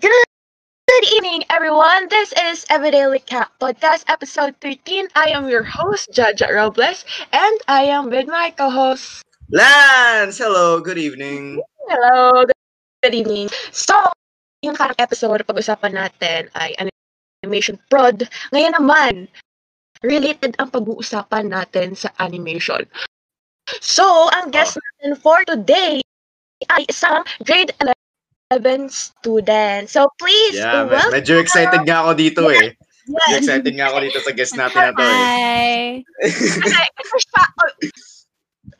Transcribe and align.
Good, 0.00 0.26
good 0.90 1.06
evening, 1.14 1.44
everyone. 1.50 2.10
This 2.10 2.34
is 2.34 2.66
Everyday 2.68 3.06
Cat 3.30 3.46
Podcast, 3.62 4.02
episode 4.10 4.58
13. 4.58 5.06
I 5.14 5.30
am 5.30 5.46
your 5.46 5.62
host, 5.62 6.10
Jaja 6.10 6.50
Robles, 6.50 7.06
and 7.30 7.54
I 7.70 7.86
am 7.86 8.10
with 8.10 8.26
my 8.26 8.50
co-host. 8.50 9.22
Lance! 9.54 10.42
Hello, 10.42 10.82
good 10.82 10.98
evening. 10.98 11.62
Hello, 11.86 12.42
good 13.06 13.14
evening. 13.14 13.54
So, 13.70 13.94
yung 14.66 14.74
karang 14.74 14.98
episode 14.98 15.46
pag-usapan 15.46 15.94
natin 15.94 16.50
ay 16.58 16.74
animation 17.46 17.78
prod. 17.86 18.26
Ngayon 18.50 18.74
naman, 18.74 19.30
related 20.02 20.58
ang 20.58 20.74
pag-uusapan 20.74 21.54
natin 21.54 21.94
sa 21.94 22.10
animation. 22.18 22.82
So, 23.78 24.26
ang 24.34 24.50
guest 24.50 24.74
natin 24.74 25.14
for 25.22 25.46
today 25.46 26.02
ay 26.74 26.82
isang 26.90 27.22
grade 27.46 27.70
11 27.78 27.93
student. 28.90 29.88
So, 29.88 30.08
please, 30.20 30.56
Yeah, 30.56 30.84
me- 30.84 30.90
welcome. 30.92 31.12
medyo 31.12 31.34
excited 31.40 31.80
nga 31.84 32.04
ako 32.04 32.10
dito 32.14 32.42
eh. 32.52 32.76
Medyo 33.04 33.32
Yes. 33.36 33.40
excited 33.44 33.72
nga 33.76 33.86
ako 33.90 33.98
dito 34.00 34.18
sa 34.20 34.32
guest 34.32 34.54
natin 34.56 34.80
na 34.80 34.92
to 34.92 35.02
eh. 35.02 35.12
Hi. 35.12 35.76
Kasi, 36.24 36.80
kasi 36.96 37.14
siya, 37.20 37.42
oh, 37.52 37.70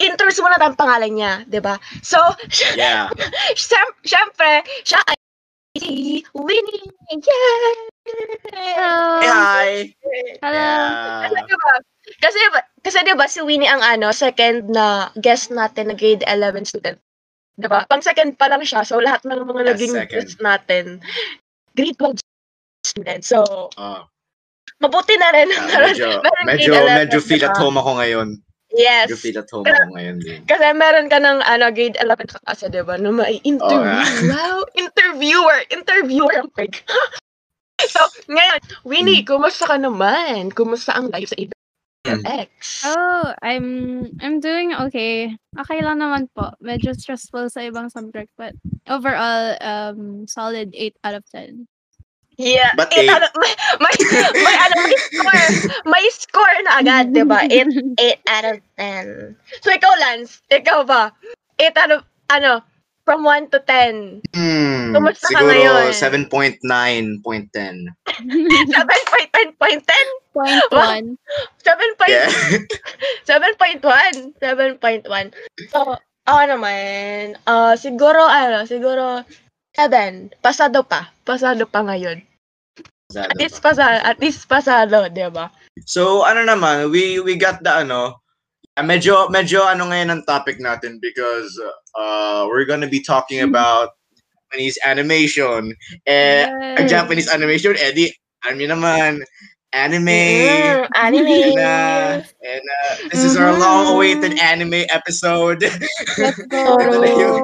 introduce 0.01 0.41
muna 0.41 0.57
ang 0.57 0.77
pangalan 0.77 1.13
niya, 1.13 1.33
di 1.45 1.61
ba? 1.61 1.77
So, 2.01 2.17
Yeah. 2.81 3.09
syem- 3.55 4.01
syempre, 4.03 4.65
siya 4.83 5.01
ay 5.05 5.17
si 5.77 5.91
Winnie. 6.33 6.89
Yay! 7.11 7.75
Hello. 8.55 8.93
Hey, 9.21 9.29
hi! 9.29 9.69
Hello. 10.41 10.69
Kasi 11.21 11.35
Yeah. 11.35 11.45
diba, 11.45 11.73
kasi, 12.21 12.39
kasi 12.81 12.97
diba 13.03 13.27
si 13.29 13.41
Winnie 13.43 13.69
ang 13.69 13.83
ano, 13.83 14.09
second 14.15 14.71
na 14.71 15.11
guest 15.19 15.51
natin 15.51 15.91
na 15.91 15.97
grade 15.99 16.25
11 16.25 16.65
student. 16.65 16.97
Diba? 17.55 17.87
Pang 17.87 18.03
second 18.03 18.35
pa 18.35 18.51
lang 18.51 18.63
siya. 18.63 18.83
So, 18.83 18.99
lahat 18.99 19.23
ng 19.23 19.47
mga 19.47 19.63
Yes, 19.63 19.71
naging 19.71 19.93
second. 19.95 20.27
natin, 20.41 20.85
grade 21.73 21.99
12 21.99 22.19
student. 22.85 23.23
So, 23.23 23.41
Oh, 23.73 24.01
mabuti 24.79 25.15
na 25.17 25.31
rin. 25.31 25.49
yeah, 25.55 25.79
medyo, 25.85 26.07
meron 26.19 26.45
medyo, 26.45 26.71
grade 26.75 26.91
11 26.91 27.01
medyo 27.01 27.19
feel 27.21 27.45
at 27.45 27.55
ka. 27.55 27.61
home 27.61 27.79
ako 27.79 27.91
ngayon. 27.99 28.29
Yes. 28.75 29.07
Medyo 29.07 29.17
feel 29.17 29.39
at 29.39 29.49
home 29.49 29.67
ako 29.67 29.87
ngayon 29.95 30.17
din. 30.19 30.41
Kasi 30.45 30.67
meron 30.75 31.07
ka 31.07 31.19
ng 31.19 31.39
ano, 31.41 31.65
grade 31.71 31.95
11 31.97 32.27
ka 32.27 32.39
kasi, 32.45 32.67
di 32.69 32.83
ba? 32.83 32.99
Na 32.99 33.09
may 33.09 33.39
interview. 33.43 34.03
Oo 34.03 34.27
wow! 34.35 34.59
Interviewer! 34.75 35.59
Interviewer 35.71 36.35
ang 36.35 36.51
peg. 36.53 36.75
so, 37.87 38.03
ngayon, 38.27 38.59
Winnie, 38.83 39.23
Hmm. 39.23 39.31
kumusta 39.31 39.71
ka 39.71 39.79
naman? 39.79 40.51
Kumusta 40.51 40.91
ang 40.93 41.07
life 41.15 41.31
sa 41.31 41.39
ABX? 42.05 42.85
Oh, 42.85 43.33
I'm 43.41 43.67
I'm 44.21 44.39
doing 44.41 44.77
okay. 44.89 45.33
Okay 45.57 45.79
lang 45.81 46.05
naman 46.05 46.29
po. 46.37 46.53
Medyo 46.61 46.93
stressful 46.93 47.49
sa 47.49 47.65
ibang 47.65 47.89
subject 47.89 48.29
but 48.37 48.53
overall 48.89 49.57
um 49.65 50.29
solid 50.29 50.69
8 50.77 50.97
out 51.05 51.17
of 51.17 51.25
10. 51.33 51.65
Yeah. 52.37 52.75
But 52.77 52.91
Eight 52.93 53.07
eight. 53.07 53.15
out 53.15 53.23
of- 53.23 53.31
may, 53.39 53.55
may, 53.85 53.95
may, 54.43 54.57
ano, 54.59 54.75
may 54.85 54.99
score. 54.99 55.45
May 55.87 56.05
score 56.11 56.57
na 56.67 56.73
agad, 56.83 57.15
di 57.15 57.23
ba? 57.23 57.47
8, 57.47 57.95
8 57.97 58.21
out 58.35 58.47
of 58.51 58.59
10. 58.75 59.39
So, 59.63 59.71
ikaw, 59.71 59.93
Lance, 60.03 60.43
ikaw 60.51 60.83
ba? 60.83 61.15
8 61.63 61.79
out 61.79 61.93
of, 61.95 62.03
ano, 62.35 62.59
from 63.05 63.21
1 63.23 63.53
to 63.53 63.61
10. 63.61 64.25
Hmm, 64.33 64.97
Kumusta 64.97 65.29
ka 65.29 65.45
siguro 65.45 65.53
ngayon? 65.53 65.93
7.9.10. 65.93 66.65
7.10.10? 66.65 67.21
Point 70.35 70.35
Wow. 70.35 70.99
1. 70.99 71.15
7. 71.63 72.11
Yeah. 72.11 72.27
7.1. 73.31 74.35
7.1. 74.43 75.31
So, 75.71 75.95
ako 76.27 76.41
naman, 76.51 77.39
ah 77.47 77.79
siguro, 77.79 78.19
ano, 78.27 78.67
siguro, 78.67 79.23
7. 79.79 80.35
Pasado 80.43 80.83
pa. 80.83 81.15
Pasado 81.23 81.71
pa 81.71 81.87
ngayon. 81.87 82.19
At 83.15 83.31
least 83.39 83.63
pasado, 83.63 84.03
at 84.03 84.19
least 84.19 84.51
pasado, 84.51 85.07
di 85.07 85.23
ba? 85.31 85.55
So, 85.87 86.27
ano 86.27 86.43
naman, 86.43 86.91
we 86.91 87.23
we 87.23 87.39
got 87.39 87.63
the 87.63 87.87
ano, 87.87 88.11
uh, 88.11 88.19
medyo 88.83 89.31
medyo 89.31 89.63
ano 89.63 89.87
ngayon 89.87 90.11
ang 90.11 90.23
topic 90.27 90.59
natin 90.59 90.99
because 90.99 91.55
uh 91.95 92.43
we're 92.51 92.67
gonna 92.67 92.91
be 92.91 92.99
talking 92.99 93.45
about 93.47 93.95
Japanese 94.55 94.79
animation. 94.87 95.75
Eh, 96.07 96.47
ang 96.79 96.87
Yes. 96.87 96.95
Japanese 96.95 97.29
animation, 97.31 97.75
eh 97.75 97.91
di, 97.91 98.07
alam 98.47 98.55
niyo 98.55 98.69
naman, 98.79 99.19
anime. 99.75 100.07
Mm, 100.07 100.87
anime. 100.95 101.27
And, 101.27 101.59
uh, 101.59 102.13
and 102.47 102.63
uh, 102.65 102.93
this 103.11 103.25
is 103.27 103.35
our 103.37 103.51
Mhm. 103.53 103.61
long-awaited 103.61 104.39
anime 104.39 104.87
episode. 104.95 105.63
Let's 106.17 106.39
go. 106.53 106.63
Ito 106.79 106.97
na 107.03 107.11
yun. 107.11 107.43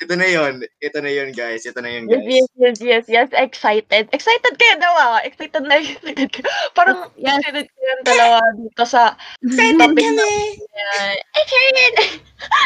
Ito 0.00 0.14
na 0.16 0.26
yun. 0.26 0.54
Ito 0.80 0.98
na 1.04 1.10
yun, 1.12 1.28
guys. 1.36 1.68
Ito 1.68 1.80
na 1.84 1.90
yun, 1.92 2.08
Yes, 2.08 2.24
guys. 2.24 2.24
yes, 2.26 2.48
yes, 2.56 2.76
yes, 2.80 3.04
yes. 3.08 3.28
Excited. 3.36 4.08
Excited 4.12 4.52
kayo 4.56 4.74
daw 4.80 4.94
ah. 4.96 5.18
Excited 5.20 5.62
na 5.68 5.76
excited 5.84 6.28
kayo. 6.32 6.48
Parang 6.72 7.12
Yes. 7.20 7.38
excited 7.44 7.66
kayong 7.68 8.02
dalawa 8.08 8.40
dito 8.56 8.84
sa 8.88 9.14
topic 9.44 10.06
na 10.16 10.24
yan. 10.24 11.16
Excited! 11.36 11.94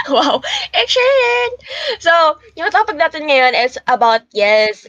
wow, 0.09 0.39
excited! 0.75 1.51
So, 1.99 2.39
yung 2.55 2.71
topic 2.71 2.95
natin 2.97 3.27
ngayon 3.27 3.59
is 3.59 3.75
about, 3.91 4.23
yes, 4.31 4.87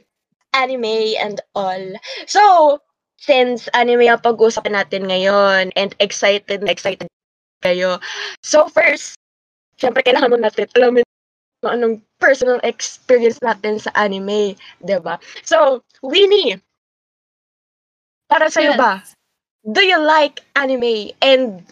anime 0.54 1.18
and 1.20 1.42
all. 1.58 1.82
So, 2.30 2.80
since 3.20 3.68
anime 3.74 4.08
ang 4.10 4.22
pag-usapan 4.22 4.76
natin 4.76 5.08
ngayon 5.08 5.72
and 5.76 5.96
excited 6.00 6.62
na 6.64 6.72
excited 6.72 7.08
kayo. 7.64 7.98
So, 8.46 8.68
first, 8.70 9.16
syempre 9.80 10.06
kailangan 10.06 10.32
mo 10.32 10.38
natin 10.40 10.70
alamin 10.78 11.06
kung 11.64 11.72
anong 11.82 11.96
personal 12.22 12.60
experience 12.62 13.42
natin 13.42 13.82
sa 13.82 13.90
anime, 13.98 14.54
'di 14.84 14.98
ba? 15.02 15.18
So, 15.42 15.82
Winnie, 16.06 16.60
para 18.30 18.50
sa'yo 18.52 18.76
Yes. 18.76 18.80
ba, 18.80 18.94
do 19.66 19.82
you 19.82 19.98
like 19.98 20.46
anime 20.56 21.14
and 21.22 21.66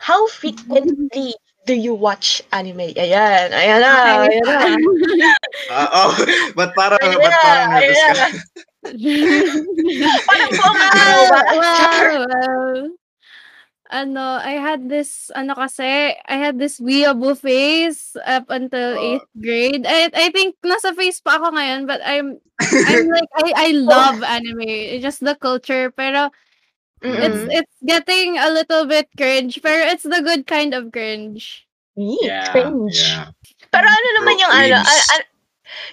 how 0.00 0.26
frequently 0.28 1.36
do 1.66 1.74
you 1.74 1.94
watch 1.94 2.42
anime? 2.52 2.92
Ayan, 2.96 3.52
ayan 3.52 3.80
na, 3.80 3.94
ayan 4.26 4.46
na. 4.48 4.58
Ah, 5.70 6.10
oh, 6.10 6.12
but 6.58 6.74
parang, 6.74 6.98
Ayan 6.98 7.22
but 7.22 7.30
na, 7.30 7.38
parang 7.38 7.66
nervous 7.70 8.02
ayan 8.02 8.10
ka. 8.10 8.26
Parang 8.80 10.52
ano, 13.90 14.38
I 14.38 14.54
had 14.56 14.88
this, 14.88 15.30
ano 15.34 15.54
kasi, 15.54 16.14
I 16.14 16.36
had 16.38 16.58
this 16.58 16.78
weeaboo 16.80 17.36
phase 17.36 18.16
up 18.24 18.46
until 18.48 18.94
Oh. 18.96 19.18
8th 19.18 19.28
grade. 19.42 19.84
I, 19.86 20.08
I 20.14 20.30
think 20.30 20.54
nasa 20.62 20.94
phase 20.94 21.20
pa 21.20 21.36
ako 21.42 21.58
ngayon, 21.58 21.86
but 21.90 22.00
I'm, 22.06 22.38
I'm 22.62 23.06
like, 23.16 23.30
I, 23.34 23.52
I 23.56 23.70
love 23.74 24.22
anime. 24.22 24.62
It's 24.96 25.02
just 25.02 25.20
the 25.20 25.34
culture, 25.34 25.90
pero 25.90 26.30
it's, 27.02 27.34
Mm-mm. 27.34 27.48
it's 27.50 27.76
getting 27.84 28.38
a 28.38 28.50
little 28.50 28.86
bit 28.86 29.08
cringe, 29.18 29.58
pero 29.60 29.90
it's 29.90 30.04
the 30.06 30.22
good 30.22 30.46
kind 30.46 30.72
of 30.72 30.92
cringe. 30.92 31.66
Yeah, 31.98 32.52
cringe. 32.54 32.94
yeah. 32.94 33.34
Pero 33.74 33.86
ano 33.90 34.08
naman 34.22 34.34
yung 34.38 34.52
ano, 34.54 34.78
cringe. 34.86 35.26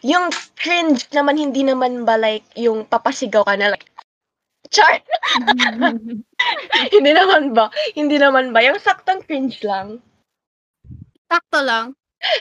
Yung 0.02 0.30
cringe 0.56 1.06
naman, 1.12 1.38
hindi 1.38 1.62
naman 1.62 2.03
ba 2.03 2.18
like, 2.18 2.46
yung 2.53 2.84
papasigaw 2.84 3.44
ka 3.44 3.56
na 3.56 3.72
like, 3.72 3.88
chart! 4.69 5.02
hindi 6.96 7.12
naman 7.12 7.53
ba? 7.53 7.72
Hindi 7.94 8.18
naman 8.18 8.52
ba? 8.52 8.59
Yung 8.62 8.78
saktang 8.78 9.24
cringe 9.24 9.63
lang. 9.63 10.03
Sakto 11.28 11.59
lang. 11.62 11.86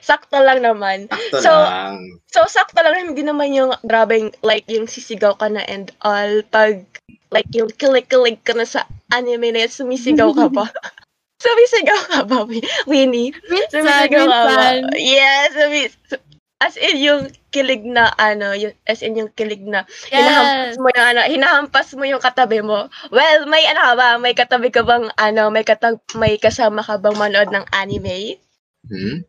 Sakto 0.00 0.40
lang 0.40 0.64
naman. 0.64 1.06
Sakto 1.06 1.38
So, 1.38 1.52
lang. 1.52 1.94
So, 2.32 2.40
sakto 2.48 2.80
lang, 2.80 3.12
hindi 3.12 3.22
naman 3.22 3.52
yung 3.52 3.76
grabing, 3.84 4.32
like, 4.40 4.64
yung 4.66 4.88
sisigaw 4.88 5.36
ka 5.36 5.46
na 5.46 5.62
and 5.68 5.92
all, 6.00 6.40
pag, 6.48 6.82
like, 7.30 7.46
yung 7.52 7.68
kilig-kilig 7.70 8.40
ka 8.42 8.56
na 8.56 8.64
sa 8.64 8.82
anime 9.12 9.52
na 9.52 9.66
yun, 9.66 9.72
sumisigaw 9.72 10.32
ka 10.32 10.48
ba? 10.48 10.66
sumisigaw 11.44 12.00
ka 12.08 12.20
ba, 12.24 12.38
Wi- 12.48 12.64
Winnie? 12.88 13.30
Minsan, 13.46 13.84
Sumisigaw 13.84 14.24
ka 14.24 14.32
ba? 14.32 14.40
minsan. 14.48 14.76
Yes, 14.96 15.46
sumi- 15.52 15.94
su- 16.08 16.24
as 16.56 16.74
in 16.76 16.96
yung 16.98 17.22
kilig 17.50 17.84
na, 17.84 18.10
ano, 18.16 18.56
yung, 18.56 18.72
as 18.88 19.04
in 19.04 19.12
yung 19.14 19.28
kilig 19.32 19.60
na, 19.60 19.84
hinahampas 20.08 20.72
Yes. 20.72 20.80
mo 20.80 20.88
yung, 20.88 21.06
ano, 21.06 21.20
hinahampas 21.28 21.88
mo 21.92 22.04
yung 22.04 22.22
katabi 22.22 22.64
mo. 22.64 22.88
Well, 23.10 23.44
may, 23.44 23.64
ano 23.68 23.80
ka 23.82 23.94
ba, 23.94 24.08
may 24.16 24.32
katabi 24.32 24.72
ka 24.72 24.80
bang, 24.80 25.12
ano, 25.16 25.52
may, 25.52 25.62
katab 25.62 26.00
may 26.16 26.40
kasama 26.40 26.80
ka 26.80 26.96
bang 26.96 27.16
manood 27.16 27.52
ng 27.52 27.66
anime? 27.72 28.40
Hmm? 28.88 29.20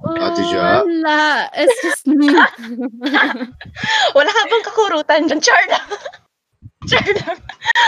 Oh, 0.00 0.16
Ate 0.16 0.40
Ja? 0.48 0.80
wala. 0.80 1.52
It's 1.52 1.76
just 1.84 2.08
me. 2.08 2.32
Wala 4.16 4.30
ka 4.32 4.42
bang 4.48 4.64
kakurutan 4.64 5.22
dyan? 5.28 5.44
Char 5.44 5.60
lang. 5.68 5.84
Char 6.88 7.04
lang. 7.12 7.36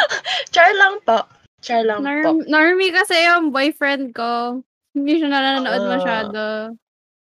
Char 0.53 0.71
lang 0.77 0.95
po. 1.09 1.19
Char 1.65 1.81
lang 1.89 2.05
po. 2.05 2.05
Norm, 2.05 2.45
normie 2.45 2.93
kasi 2.93 3.17
yung 3.25 3.49
boyfriend 3.49 4.13
ko. 4.13 4.61
Hindi 4.93 5.25
siya 5.25 5.33
nanonood 5.33 5.81
Ah. 5.81 5.89
masyado. 5.89 6.41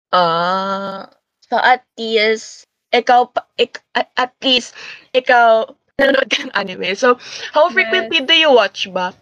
Ah. 0.08 1.04
So, 1.48 1.56
at 1.58 1.84
least, 1.96 2.64
ikaw, 2.94 3.28
ik, 3.56 3.80
at, 3.96 4.08
at 4.16 4.32
least, 4.44 4.72
ikaw, 5.12 5.68
nanonood 5.98 6.28
ka 6.30 6.46
ng 6.46 6.54
anime. 6.54 6.94
So, 6.94 7.18
how 7.52 7.68
frequently 7.74 8.22
do 8.22 8.34
you 8.36 8.54
watch 8.54 8.86
ba? 8.94 9.12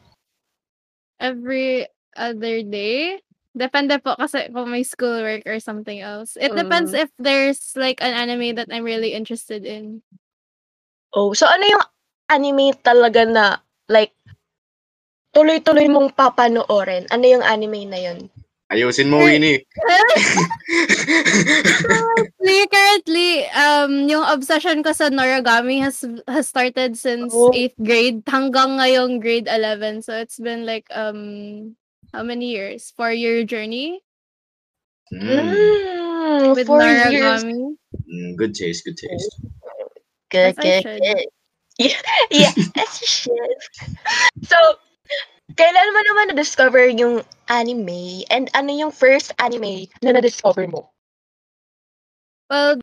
Every 1.16 1.88
other 2.12 2.60
day. 2.60 3.24
Depende 3.56 3.96
po 4.04 4.12
kasi 4.20 4.52
kung 4.52 4.68
may 4.68 4.84
schoolwork 4.84 5.48
or 5.48 5.56
something 5.64 5.96
else. 6.04 6.36
It 6.36 6.52
depends 6.52 6.92
Mm. 6.92 7.08
if 7.08 7.10
there's 7.16 7.72
like 7.72 8.04
an 8.04 8.12
anime 8.12 8.52
that 8.60 8.68
I'm 8.68 8.84
really 8.84 9.16
interested 9.16 9.64
in. 9.64 10.04
Oh, 11.16 11.32
so 11.32 11.48
ano 11.48 11.64
yung 11.64 11.84
anime 12.28 12.76
talaga 12.84 13.24
na 13.24 13.64
like 13.88 14.12
tuloy-tuloy 15.32 15.88
mong 15.88 16.12
papanoorin? 16.12 17.08
Ano 17.08 17.24
yung 17.24 17.40
anime 17.40 17.88
na 17.88 17.96
yun? 17.96 18.28
Ayusin 18.66 19.06
mo, 19.08 19.22
Winnie. 19.22 19.62
Currently, 21.86 22.58
currently, 22.66 23.30
um, 23.54 23.92
yung 24.10 24.26
obsession 24.26 24.82
ko 24.82 24.90
sa 24.90 25.06
Noragami 25.10 25.78
has 25.82 26.02
has 26.26 26.50
started 26.50 26.98
since 26.98 27.30
Oh. 27.30 27.54
8th 27.54 27.78
grade 27.78 28.20
hanggang 28.26 28.78
ngayong 28.82 29.22
grade 29.22 29.46
11. 29.46 30.02
So 30.02 30.14
it's 30.18 30.38
been 30.42 30.66
like 30.66 30.86
um 30.90 31.74
how 32.10 32.22
many 32.26 32.50
years? 32.50 32.90
Four 32.96 33.12
year 33.14 33.44
journey 33.46 34.02
Mm, 35.14 35.30
Mm, 35.30 36.54
with 36.58 36.66
four 36.66 36.82
years. 36.82 37.46
Noragami. 37.46 37.78
mm, 38.02 38.30
good 38.34 38.54
taste, 38.58 38.82
good 38.82 38.98
taste. 38.98 39.30
Good, 40.34 40.58
As 40.58 40.58
good, 40.58 40.82
good. 40.82 41.26
Yeah, 41.78 42.00
yeah, 42.32 42.52
as 42.80 42.90
you 43.04 43.06
should. 43.06 43.58
So, 44.48 44.56
kailan 45.54 45.92
mo 45.94 46.00
naman 46.02 46.26
na-discover 46.34 46.90
yung 46.90 47.22
anime? 47.46 48.26
And 48.32 48.50
ano 48.58 48.70
yung 48.74 48.90
first 48.90 49.30
anime 49.38 49.86
na 50.02 50.10
na-discover 50.16 50.66
mo? 50.66 50.90
Well, 52.50 52.78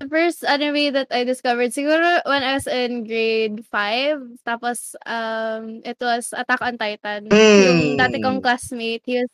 the 0.00 0.08
first 0.08 0.44
anime 0.44 0.92
that 0.92 1.08
I 1.10 1.24
discovered 1.24 1.72
siguro 1.72 2.20
when 2.26 2.42
I 2.42 2.54
was 2.54 2.66
in 2.68 3.04
grade 3.04 3.64
5. 3.66 4.20
Tapos 4.46 4.94
um 5.06 5.80
it 5.84 5.96
was 6.00 6.32
Attack 6.36 6.60
on 6.62 6.76
Titan. 6.78 7.40
Yung 7.56 7.96
dati 7.96 8.20
kong 8.20 8.40
Mm. 8.40 8.44
classmate, 8.44 9.02
he 9.06 9.20
was 9.22 9.32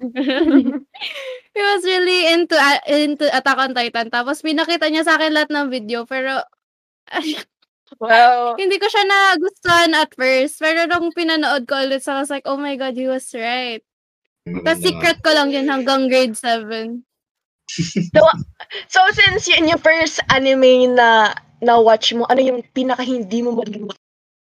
he 1.54 1.60
was 1.62 1.82
really 1.84 2.32
into 2.32 2.56
a- 2.56 2.84
into 2.88 3.26
Attack 3.30 3.58
on 3.58 3.74
Titan. 3.76 4.08
Tapos 4.10 4.40
pinakita 4.42 4.88
niya 4.88 5.04
sa 5.06 5.16
akin 5.20 5.32
lahat 5.36 5.50
ng 5.52 5.68
video 5.72 6.04
pero 6.08 6.40
Wow. 7.98 8.54
hindi 8.54 8.78
ko 8.78 8.86
siya 8.86 9.02
nagustuhan 9.02 9.92
at 9.98 10.14
first. 10.14 10.62
Pero 10.62 10.86
nung 10.86 11.10
pinanood 11.10 11.66
ko 11.66 11.80
ulit, 11.82 12.06
so 12.06 12.14
I 12.14 12.22
was 12.22 12.30
like, 12.30 12.46
oh 12.46 12.60
my 12.60 12.78
God, 12.78 12.94
he 12.94 13.10
was 13.10 13.26
right. 13.34 13.82
Tapos 14.46 14.80
secret 14.80 15.18
ko 15.20 15.34
lang 15.34 15.50
yun 15.50 15.66
hanggang 15.66 16.06
grade 16.06 16.38
7. 16.38 17.02
So, 18.90 19.00
since 19.14 19.46
yun 19.50 19.70
yung 19.70 19.82
first 19.82 20.22
anime 20.30 20.94
na 20.94 21.34
na-watch 21.62 22.14
mo, 22.14 22.26
ano 22.26 22.42
yung 22.42 22.62
pinaka 22.74 23.02
hindi 23.02 23.42
mo 23.42 23.54
malimutan 23.54 23.98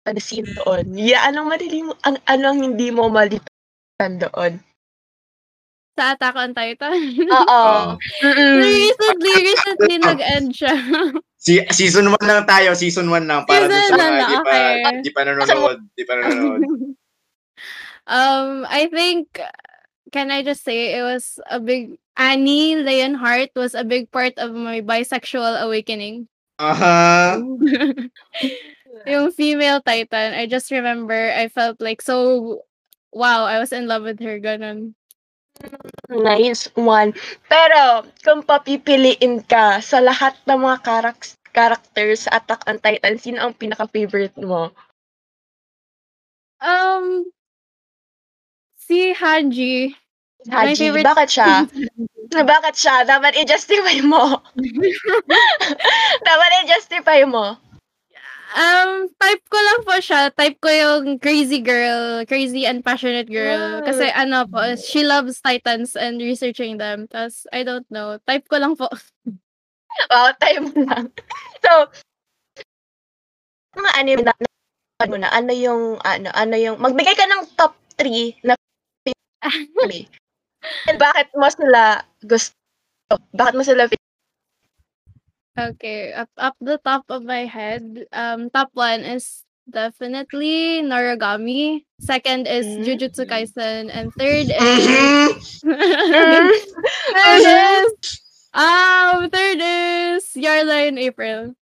na 0.08 0.20
scene 0.20 0.48
doon? 0.64 0.96
Yeah, 0.96 1.28
anong 1.28 1.52
malilimu 1.52 1.92
ang 2.08 2.20
anong 2.28 2.60
hindi 2.64 2.88
mo 2.92 3.12
malimutan 3.12 4.12
doon? 4.20 4.64
Sa 5.98 6.14
Attack 6.14 6.38
on 6.38 6.54
Titan. 6.54 6.94
Oo. 7.26 7.62
Mm-mm. 8.22 8.56
recently, 8.62 9.34
recently 9.42 9.96
nag-end 10.06 10.54
siya. 10.54 10.78
Si 11.42 11.58
season 11.74 12.14
1 12.14 12.22
lang 12.22 12.46
tayo, 12.46 12.78
season 12.78 13.10
1 13.10 13.26
lang 13.26 13.42
para 13.50 13.66
Season 13.66 13.90
sa 13.90 13.98
lang, 13.98 14.14
di 14.30 14.38
pa 14.46 14.54
okay. 14.54 15.02
di 15.02 15.10
pa 15.10 15.22
nanonood, 15.26 15.80
di 15.98 16.04
pa 16.06 16.14
nanonood. 16.22 16.62
um, 18.06 18.70
I 18.70 18.86
think, 18.94 19.42
can 20.14 20.30
I 20.30 20.46
just 20.46 20.62
say, 20.62 20.94
it 20.94 21.02
was 21.02 21.42
a 21.50 21.58
big, 21.58 21.98
Annie 22.14 22.78
Leonhardt 22.78 23.58
was 23.58 23.74
a 23.74 23.82
big 23.82 24.14
part 24.14 24.38
of 24.38 24.54
my 24.54 24.86
bisexual 24.86 25.66
awakening. 25.66 26.30
Aha. 26.62 27.42
Yung 29.10 29.30
female 29.34 29.82
titan, 29.82 30.38
I 30.38 30.46
just 30.46 30.70
remember 30.70 31.14
I 31.34 31.50
felt 31.50 31.82
like 31.82 32.02
so, 32.02 32.62
wow, 33.14 33.46
I 33.46 33.58
was 33.58 33.74
in 33.74 33.90
love 33.90 34.06
with 34.06 34.22
her, 34.22 34.38
ganun. 34.38 34.97
Nice 36.08 36.72
one. 36.78 37.12
Pero, 37.52 38.08
kung 38.24 38.42
papipiliin 38.44 39.44
ka 39.44 39.84
sa 39.84 40.00
lahat 40.00 40.38
ng 40.48 40.60
mga 40.64 40.78
karak- 40.84 41.36
characters 41.52 42.30
sa 42.30 42.38
Attack 42.38 42.64
on 42.70 42.78
Titan, 42.78 43.18
sino 43.18 43.42
ang 43.42 43.54
pinaka-favorite 43.58 44.38
mo? 44.40 44.70
Um, 46.62 47.26
si 48.78 49.14
Hanji. 49.14 49.94
My 50.48 50.72
Haji, 50.72 50.80
favorite- 50.80 51.08
bakit 51.10 51.30
siya? 51.34 51.66
bakit 52.56 52.76
siya? 52.78 52.96
Dapat 53.04 53.34
i-justify 53.42 53.98
mo. 54.06 54.40
Dapat 56.28 56.50
i-justify 56.64 57.26
mo. 57.26 57.58
Um, 58.48 59.12
type 59.20 59.44
ko 59.52 59.60
lang 59.60 59.80
po 59.84 59.96
siya. 60.00 60.32
Type 60.32 60.56
ko 60.64 60.70
yung 60.72 61.20
crazy 61.20 61.60
girl, 61.60 62.24
crazy 62.24 62.64
and 62.64 62.80
passionate 62.80 63.28
girl. 63.28 63.84
Wow. 63.84 63.84
Kasi 63.84 64.08
ano 64.16 64.48
po, 64.48 64.64
she 64.80 65.04
loves 65.04 65.44
titans 65.44 66.00
and 66.00 66.24
researching 66.24 66.80
them. 66.80 67.12
Tapos, 67.12 67.44
I 67.52 67.68
don't 67.68 67.88
know. 67.92 68.16
Type 68.24 68.48
ko 68.48 68.58
lang 68.62 68.76
po. 68.80 68.88
Wow, 70.14 70.30
time 70.38 70.70
mo 70.70 70.78
lang. 70.94 71.10
So, 71.66 71.90
mga 73.74 73.92
anime 73.98 74.22
na, 74.22 74.34
na 74.38 74.50
ano 75.02 75.16
na, 75.18 75.30
ano 75.34 75.52
yung, 75.58 75.98
ano, 76.06 76.30
ano 76.38 76.54
yung, 76.54 76.78
magbigay 76.78 77.18
ka 77.18 77.26
ng 77.26 77.42
top 77.58 77.74
3 77.98 78.38
na. 78.46 78.54
And 80.86 80.98
bakit 81.02 81.34
mo 81.34 81.50
sila 81.50 82.06
gusto? 82.22 82.54
Bakit 83.34 83.54
mo 83.58 83.64
sila 83.66 83.90
Okay, 85.58 86.14
up 86.14 86.30
up 86.38 86.54
the 86.62 86.78
top 86.86 87.10
of 87.10 87.26
my 87.26 87.50
head, 87.50 88.06
um, 88.14 88.50
top 88.54 88.70
one 88.78 89.02
is 89.02 89.42
definitely 89.66 90.86
Noragami. 90.86 91.82
Second 91.98 92.46
is 92.46 92.66
Mm. 92.66 92.86
Jujutsu 92.86 93.26
Kaisen, 93.26 93.90
and 93.90 94.14
third 94.22 94.54
is 94.54 94.54
Mhm. 94.54 95.28
third 97.18 97.42
is 97.42 97.90
um 98.54 99.30
third 99.34 99.58
is 99.58 100.24
Yarla 100.38 100.94
in 100.94 101.02
April. 101.02 101.58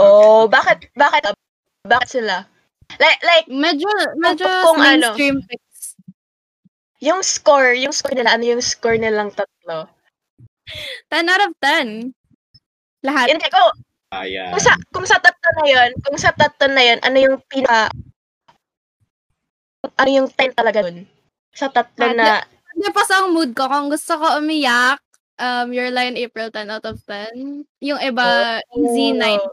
Oh, 0.00 0.48
bakit 0.48 0.88
bakit 0.96 1.36
bakit 1.84 2.08
sila? 2.08 2.48
Like 2.96 3.20
like 3.20 3.46
Medyo 3.52 3.92
medyo 4.16 4.48
kung 4.64 4.80
ano. 4.80 5.12
mainstream 5.12 5.44
picks. 5.44 6.00
yung 7.04 7.20
score, 7.20 7.76
yung 7.76 7.92
score 7.92 8.16
nila, 8.16 8.32
ano 8.40 8.56
yung 8.56 8.64
score 8.64 8.96
nilang 8.96 9.28
tatlo? 9.36 9.84
10 11.12 11.28
out 11.28 11.44
of 11.44 11.52
10. 11.60 12.16
Lahat. 13.06 13.26
Hindi 13.30 13.48
ko 13.48 13.62
Ayan. 14.14 14.50
kung 14.54 14.62
sa 14.62 14.72
kung 14.90 15.06
sa 15.06 15.18
tatlo 15.22 15.48
na 15.62 15.64
'yon, 15.66 15.90
kung 16.02 16.18
sa 16.18 16.30
tatlo 16.34 16.66
na 16.70 16.82
'yon, 16.82 16.98
ano 17.02 17.16
yung 17.18 17.36
pinaka 17.46 17.90
ano 19.96 20.10
yung 20.10 20.28
10 20.30 20.50
talaga 20.52 20.82
dun? 20.82 21.06
Sa 21.54 21.70
tatlo 21.70 22.10
na 22.12 22.42
Hindi 22.76 22.92
pa 22.92 23.02
sa 23.08 23.24
mood 23.30 23.56
ko. 23.56 23.70
Kung 23.72 23.88
gusto 23.88 24.20
ko 24.20 24.36
umiyak, 24.36 25.00
um, 25.40 25.72
Your 25.72 25.88
Line 25.88 26.12
April 26.20 26.52
10 26.52 26.68
out 26.68 26.84
of 26.84 27.00
10. 27.08 27.64
Yung 27.80 28.00
iba, 28.04 28.60
easy 28.76 29.16
Oh. 29.16 29.48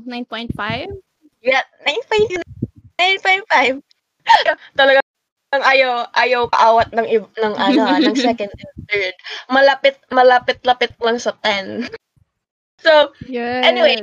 9.2, 0.00 0.08
9.5. 0.08 0.88
yeah, 1.44 1.60
9.5 1.84 2.40
9.5. 2.96 3.84
Talaga 4.78 5.00
ayaw 5.52 6.08
ayaw 6.16 6.48
paawat 6.48 6.96
ng 6.96 7.06
ib- 7.12 7.34
ng 7.36 7.54
ano 7.60 7.80
ah, 7.84 8.00
ng 8.00 8.16
second 8.24 8.48
and 8.48 8.76
third. 8.88 9.12
Malapit 9.52 10.00
malapit-lapit 10.08 10.96
lang 11.04 11.20
sa 11.20 11.36
10. 11.44 11.92
So, 12.82 13.14
Yes. 13.30 13.62
Anyway. 13.62 14.02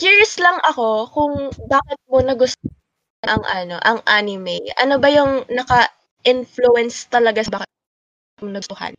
curious 0.00 0.40
lang 0.40 0.56
ako 0.64 1.12
kung 1.12 1.34
bakit 1.68 1.98
mo 2.08 2.24
nagustuhan 2.24 3.28
ang 3.28 3.44
ano, 3.44 3.76
ang 3.84 4.00
anime. 4.08 4.58
Ano 4.80 4.96
ba 4.96 5.12
yung 5.12 5.44
naka-influence 5.52 7.04
talaga 7.12 7.44
sa 7.44 7.60
bakit 7.60 7.70
mo 8.40 8.48
nagustuhan? 8.48 8.96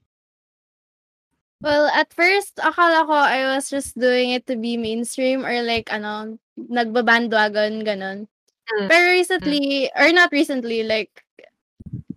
Well, 1.62 1.90
at 1.94 2.10
first, 2.13 2.58
akala 2.58 3.06
ko 3.06 3.13
I 3.13 3.54
was 3.54 3.70
just 3.70 3.94
doing 3.94 4.34
it 4.34 4.50
to 4.50 4.58
be 4.58 4.78
mainstream 4.78 5.46
or 5.46 5.62
like, 5.62 5.94
ano, 5.94 6.38
nagbabandwagon, 6.58 7.86
ganon. 7.86 8.25
Mm. 8.70 8.88
Pero 8.90 9.06
recently, 9.13 9.90
or 9.94 10.10
not 10.10 10.34
recently, 10.34 10.82
like, 10.82 11.22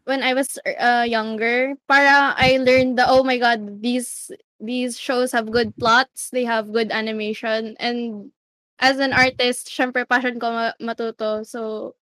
when 0.05 0.25
I 0.25 0.33
was 0.33 0.57
uh, 0.65 1.05
younger, 1.05 1.77
para 1.89 2.33
I 2.37 2.57
learned 2.61 2.97
that, 2.97 3.09
oh 3.09 3.25
my 3.25 3.37
god, 3.37 3.85
these 3.85 4.33
these 4.67 4.99
shows 4.99 5.33
have 5.33 5.51
good 5.51 5.77
plots, 5.77 6.31
they 6.31 6.45
have 6.45 6.73
good 6.73 6.91
animation, 6.91 7.77
and 7.79 8.31
as 8.79 8.99
an 8.99 9.13
artist, 9.13 9.69
syempre 9.69 10.09
passion 10.09 10.41
ko 10.41 10.51
ma- 10.51 10.79
matuto. 10.81 11.47
So, 11.47 11.95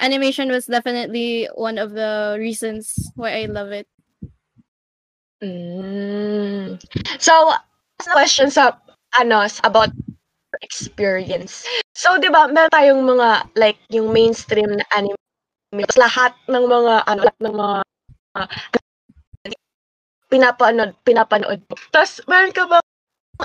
animation 0.00 0.48
was 0.50 0.66
definitely 0.66 1.48
one 1.54 1.78
of 1.78 1.92
the 1.92 2.36
reasons 2.38 3.12
why 3.14 3.42
I 3.42 3.44
love 3.46 3.72
it. 3.72 3.86
Mm. 5.42 6.82
So, 7.22 7.34
questions 8.02 8.14
question 8.14 8.48
sa 8.50 8.64
ano 9.18 9.46
about 9.62 9.90
experience. 10.62 11.62
So, 11.94 12.18
'di 12.18 12.30
ba, 12.30 12.50
meron 12.50 12.74
tayong 12.74 13.02
mga 13.06 13.54
like 13.54 13.78
yung 13.90 14.10
mainstream 14.10 14.74
na 14.74 14.86
anime 14.94 15.18
tapos 15.68 16.00
lahat 16.00 16.32
ng 16.48 16.64
mga 16.64 16.94
ano 17.04 17.20
lahat 17.28 17.40
ng 17.44 17.54
mga 17.54 17.76
uh, 18.40 18.48
pinapanood 20.30 20.92
pinapanood 21.04 21.60
mo. 21.68 21.74
Tapos 21.92 22.20
meron 22.28 22.52
ka 22.54 22.64
ba 22.68 22.78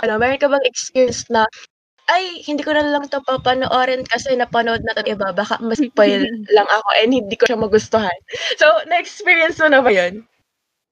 ano, 0.04 0.18
meron 0.22 0.42
ka 0.42 0.50
bang 0.52 0.66
experience 0.68 1.28
na 1.32 1.48
ay, 2.12 2.44
hindi 2.44 2.68
ko 2.68 2.76
na 2.76 2.84
lang 2.84 3.08
'to 3.08 3.24
papanoorin 3.24 4.04
kasi 4.04 4.36
napanood 4.36 4.84
na 4.84 4.92
'to 4.92 5.08
ng 5.08 5.16
iba. 5.16 5.32
Baka 5.32 5.56
ma-spoil 5.64 6.28
lang 6.56 6.68
ako 6.68 6.90
and 7.00 7.12
hindi 7.16 7.36
ko 7.40 7.48
siya 7.48 7.60
magustuhan. 7.60 8.18
So, 8.60 8.68
na-experience 8.92 9.56
mo 9.64 9.72
na 9.72 9.80
ba 9.80 9.92
'yun? 9.92 10.28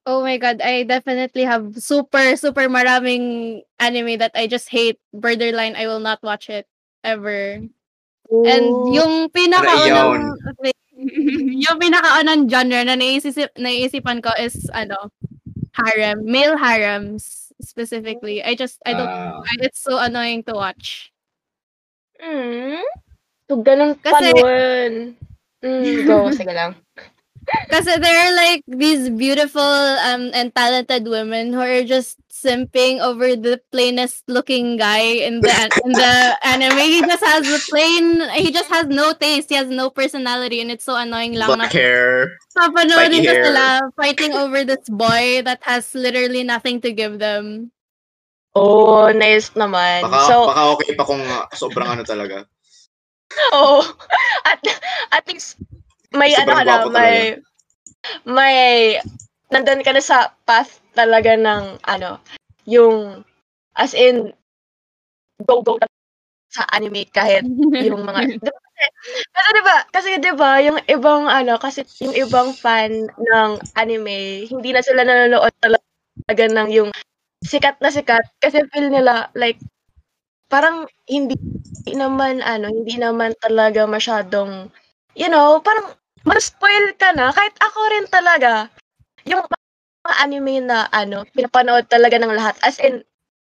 Oh 0.08 0.24
my 0.26 0.40
god, 0.42 0.64
I 0.66 0.82
definitely 0.82 1.46
have 1.46 1.78
super, 1.78 2.34
super 2.34 2.66
maraming 2.66 3.62
anime 3.78 4.18
that 4.18 4.34
I 4.34 4.48
just 4.50 4.72
hate. 4.72 4.98
Borderline, 5.14 5.78
I 5.78 5.86
will 5.86 6.02
not 6.02 6.24
watch 6.26 6.50
it 6.50 6.66
ever. 7.06 7.62
And 8.42 8.66
Ooh. 8.88 8.96
yung 8.96 9.14
Ano 9.30 9.36
pinakaunang 9.36 10.12
yung 11.66 11.78
pinakaunang 11.78 12.50
genre 12.50 12.82
na 12.82 12.96
naiisip, 12.98 13.54
naiisipan 13.60 14.24
ko 14.26 14.34
is 14.42 14.72
ano, 14.74 15.12
harem, 15.74 16.26
male 16.26 16.58
harems 16.58 17.52
specifically. 17.62 18.44
I 18.44 18.56
just 18.56 18.80
I 18.86 18.94
don't. 18.94 19.08
I- 19.08 19.62
it's 19.64 19.80
so 19.80 19.98
annoying 19.98 20.44
to 20.50 20.54
watch. 20.54 21.12
Hmm? 22.20 22.82
So, 23.50 23.60
ganun 23.64 23.98
pa 24.00 24.16
Kasi- 24.16 24.34
nun. 24.38 24.94
Mm, 25.62 26.08
go, 26.10 26.30
sige 26.38 26.54
lang. 26.54 26.74
Kasi 27.70 27.98
there 27.98 28.20
are 28.22 28.34
like 28.38 28.62
these 28.68 29.10
beautiful 29.10 29.66
um 30.06 30.30
and 30.34 30.54
talented 30.54 31.10
women 31.10 31.54
who 31.54 31.60
are 31.60 31.84
just 31.84 32.22
simping 32.30 33.02
over 33.02 33.36
the 33.36 33.60
plainest 33.74 34.24
looking 34.30 34.78
guy 34.78 35.02
in 35.26 35.42
the 35.42 35.54
in 35.84 35.92
the 35.92 36.14
anime. 36.46 36.78
He 36.78 37.02
just 37.02 37.24
has 37.26 37.44
the 37.44 37.62
plain 37.70 38.22
he 38.38 38.52
just 38.54 38.70
has 38.70 38.86
no 38.88 39.14
taste, 39.14 39.50
he 39.50 39.58
has 39.58 39.70
no 39.70 39.90
personality 39.90 40.62
and 40.62 40.70
it's 40.70 40.86
so 40.86 40.96
annoying 40.96 41.34
lang 41.34 41.50
na 41.50 41.66
Black 41.66 41.74
hair. 41.74 42.38
papanoorin 42.54 43.26
ko 43.26 43.34
sila 43.34 43.66
fighting 43.98 44.34
over 44.38 44.62
this 44.62 44.86
boy 44.90 45.42
that 45.42 45.60
has 45.66 45.94
literally 45.98 46.44
nothing 46.46 46.80
to 46.82 46.94
give 46.94 47.18
them. 47.18 47.72
Oh, 48.52 49.08
nice 49.16 49.56
naman. 49.56 50.04
Baka, 50.04 50.28
so, 50.28 50.36
baka 50.52 50.62
okay 50.76 50.92
pa 51.00 51.04
kung 51.08 51.24
uh, 51.24 51.48
sobrang 51.56 51.88
ano 51.88 52.04
talaga. 52.04 52.44
oh, 53.56 53.80
at, 54.44 54.60
at 55.12 55.24
least, 55.32 55.56
may 56.16 56.32
ano 56.36 56.52
na, 56.60 56.64
gwapo 56.66 56.90
may, 56.92 57.40
may, 58.28 58.58
nandun 59.54 59.84
ka 59.86 59.92
na 59.96 60.04
sa 60.04 60.34
path 60.48 60.80
talaga 60.98 61.36
ng, 61.38 61.80
ano, 61.88 62.20
yung, 62.68 63.24
as 63.78 63.94
in, 63.96 64.34
go, 65.48 65.62
go 65.64 65.78
sa 66.52 66.64
anime 66.76 67.06
kahit 67.12 67.44
yung 67.88 68.04
mga 68.08 68.22
di 68.40 68.40
ba, 68.42 68.54
kasi, 68.60 68.82
kasi 69.36 69.50
diba 69.58 69.78
kasi 69.94 70.10
diba 70.22 70.52
yung 70.66 70.80
ibang 70.90 71.24
ano 71.30 71.54
kasi 71.60 71.82
yung 72.04 72.16
ibang 72.16 72.52
fan 72.56 73.08
ng 73.12 73.52
anime 73.78 74.48
hindi 74.50 74.70
na 74.74 74.82
sila 74.84 75.04
nanonood 75.06 75.54
talaga 75.62 76.44
ng 76.52 76.70
yung 76.74 76.90
sikat 77.46 77.78
na 77.84 77.92
sikat 77.94 78.24
kasi 78.44 78.64
feel 78.74 78.90
nila 78.92 79.30
like 79.38 79.60
parang 80.52 80.88
hindi 81.10 81.36
naman 81.92 82.42
ano 82.44 82.70
hindi 82.72 82.98
naman 83.00 83.36
talaga 83.42 83.86
masyadong 83.88 84.72
you 85.18 85.30
know 85.32 85.60
parang 85.64 85.94
ma-spoil 86.28 86.94
ka 86.98 87.12
na 87.18 87.34
kahit 87.34 87.56
ako 87.60 87.80
rin 87.92 88.06
talaga 88.08 88.70
yung 89.26 89.42
mga 89.46 90.16
anime 90.22 90.56
na 90.66 90.90
ano 90.90 91.26
pinapanood 91.34 91.86
talaga 91.90 92.18
ng 92.18 92.34
lahat 92.34 92.56
as 92.66 92.78
in 92.82 93.02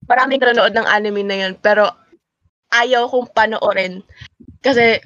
maraming 0.06 0.38
nanonood 0.42 0.74
ng 0.74 0.86
anime 0.86 1.22
na 1.26 1.36
yun 1.46 1.54
pero 1.58 1.90
ayaw 2.74 3.06
kong 3.06 3.30
panoorin. 3.30 4.02
Kasi, 4.64 4.98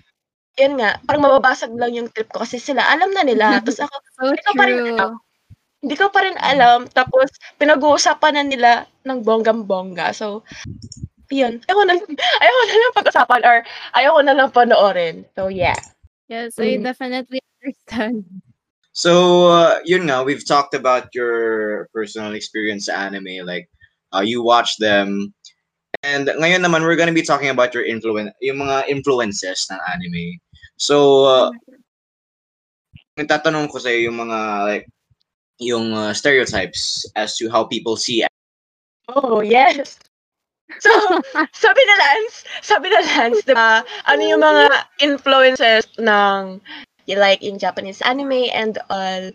yun 0.56 0.80
nga, 0.80 0.96
parang 1.04 1.24
mababasag 1.28 1.72
lang 1.76 1.92
yung 1.92 2.08
trip 2.12 2.32
ko 2.32 2.40
kasi 2.44 2.56
sila, 2.56 2.80
alam 2.88 3.12
na 3.12 3.22
nila. 3.26 3.44
Tapos 3.60 3.76
ako, 3.82 3.94
So 4.16 4.22
Ikaw 4.32 4.52
pa 4.56 4.64
rin 4.68 4.80
alam. 4.80 5.10
hindi 5.84 5.94
ko 5.96 6.06
pa 6.10 6.20
rin 6.24 6.36
alam. 6.40 6.80
Tapos, 6.90 7.28
pinag-uusapan 7.60 8.34
na 8.40 8.44
nila 8.44 8.70
ng 9.04 9.20
bonggam-bongga. 9.22 10.10
So, 10.16 10.42
yun. 11.30 11.60
Ayaw 11.68 11.76
ko 11.76 11.84
na, 11.86 11.94
ayaw 12.42 12.54
ko 12.54 12.64
na 12.64 12.74
lang 12.80 12.96
pag-usapan 12.98 13.42
or 13.44 13.58
ayaw 13.94 14.10
ko 14.16 14.20
na 14.24 14.34
lang 14.36 14.50
panoorin. 14.54 15.16
So, 15.36 15.48
yeah. 15.52 15.78
Yes, 16.28 16.56
I 16.60 16.76
Mm. 16.80 16.84
definitely 16.84 17.40
understand. 17.68 18.24
So, 18.92 19.48
uh, 19.48 19.78
yun 19.84 20.06
nga, 20.06 20.24
we've 20.24 20.46
talked 20.46 20.74
about 20.74 21.14
your 21.14 21.88
personal 21.94 22.34
experience 22.34 22.86
sa 22.86 23.06
anime, 23.06 23.46
like, 23.46 23.68
uh, 24.12 24.24
you 24.24 24.42
watch 24.42 24.76
them. 24.78 25.32
And 26.02 26.26
ngayon 26.26 26.64
naman, 26.64 26.82
we're 26.82 26.98
gonna 26.98 27.14
be 27.14 27.22
talking 27.22 27.48
about 27.50 27.74
your 27.74 27.84
influence, 27.84 28.32
yung 28.40 28.58
mga 28.58 28.88
influences 28.88 29.68
ng 29.70 29.78
anime. 29.78 30.40
So, 30.78 31.24
uh, 31.24 31.50
nagtatanong 33.18 33.70
ko 33.70 33.78
sa'yo 33.78 34.10
yung 34.10 34.18
mga, 34.18 34.38
like, 34.66 34.86
yung 35.58 35.94
uh, 35.94 36.14
stereotypes 36.14 37.06
as 37.14 37.36
to 37.38 37.50
how 37.50 37.64
people 37.64 37.96
see 37.96 38.26
Oh, 39.08 39.40
yes. 39.40 39.98
So, 40.78 40.90
sabi 41.64 41.82
na 41.86 41.96
Lance, 41.96 42.36
sabi 42.62 42.86
na 42.92 43.00
Lance, 43.00 43.40
di 43.42 43.54
ba, 43.56 43.82
ano 44.06 44.22
yung 44.22 44.42
mga 44.42 44.64
influences 45.00 45.88
ng, 45.98 46.60
like, 47.16 47.40
in 47.42 47.56
Japanese 47.58 48.02
anime 48.02 48.52
and 48.52 48.76
all. 48.90 49.32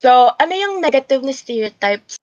So, 0.00 0.32
ano 0.40 0.52
yung 0.56 0.80
negative 0.80 1.22
na 1.22 1.32
stereotypes 1.36 2.16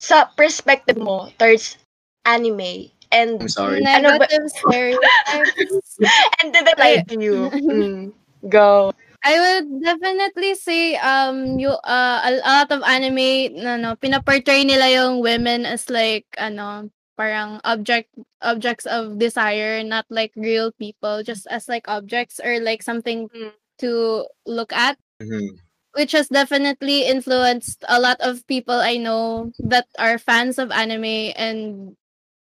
sa 0.00 0.32
perspective 0.32 0.96
mo 0.96 1.28
towards 1.36 1.76
anime 2.24 2.88
and 3.12 3.42
I'm 3.42 3.48
sorry. 3.52 3.84
Ano 3.84 4.16
ba- 4.16 4.26
Negative 4.30 4.46
stereotypes. 4.56 5.98
and 6.40 6.52
did 6.54 6.64
it 6.66 6.78
lie 6.78 7.04
to 7.08 7.16
you? 7.20 7.38
Mm, 7.60 8.12
go. 8.48 8.92
I 9.20 9.36
would 9.36 9.84
definitely 9.84 10.56
say 10.56 10.96
um 10.96 11.60
you 11.60 11.68
uh 11.84 12.18
a 12.24 12.30
lot 12.40 12.72
of 12.72 12.80
anime 12.80 13.52
na 13.60 13.76
no 13.76 13.92
pinaportray 14.00 14.64
nila 14.64 14.88
yung 14.88 15.20
women 15.20 15.68
as 15.68 15.92
like 15.92 16.24
ano 16.40 16.88
parang 17.20 17.60
object 17.68 18.08
objects 18.40 18.88
of 18.88 19.20
desire 19.20 19.84
not 19.84 20.08
like 20.08 20.32
real 20.40 20.72
people 20.80 21.20
just 21.20 21.44
as 21.52 21.68
like 21.68 21.84
objects 21.84 22.40
or 22.40 22.64
like 22.64 22.80
something 22.80 23.28
Mm. 23.28 23.52
To 23.80 24.26
look 24.46 24.72
at 24.72 24.98
Mhm. 25.22 25.60
which 25.94 26.12
has 26.12 26.28
definitely 26.28 27.04
influenced 27.06 27.84
a 27.88 28.00
lot 28.00 28.20
of 28.20 28.46
people 28.46 28.74
I 28.78 28.96
know 28.96 29.52
that 29.58 29.86
are 29.98 30.18
fans 30.18 30.58
of 30.58 30.70
anime 30.70 31.34
and 31.36 31.96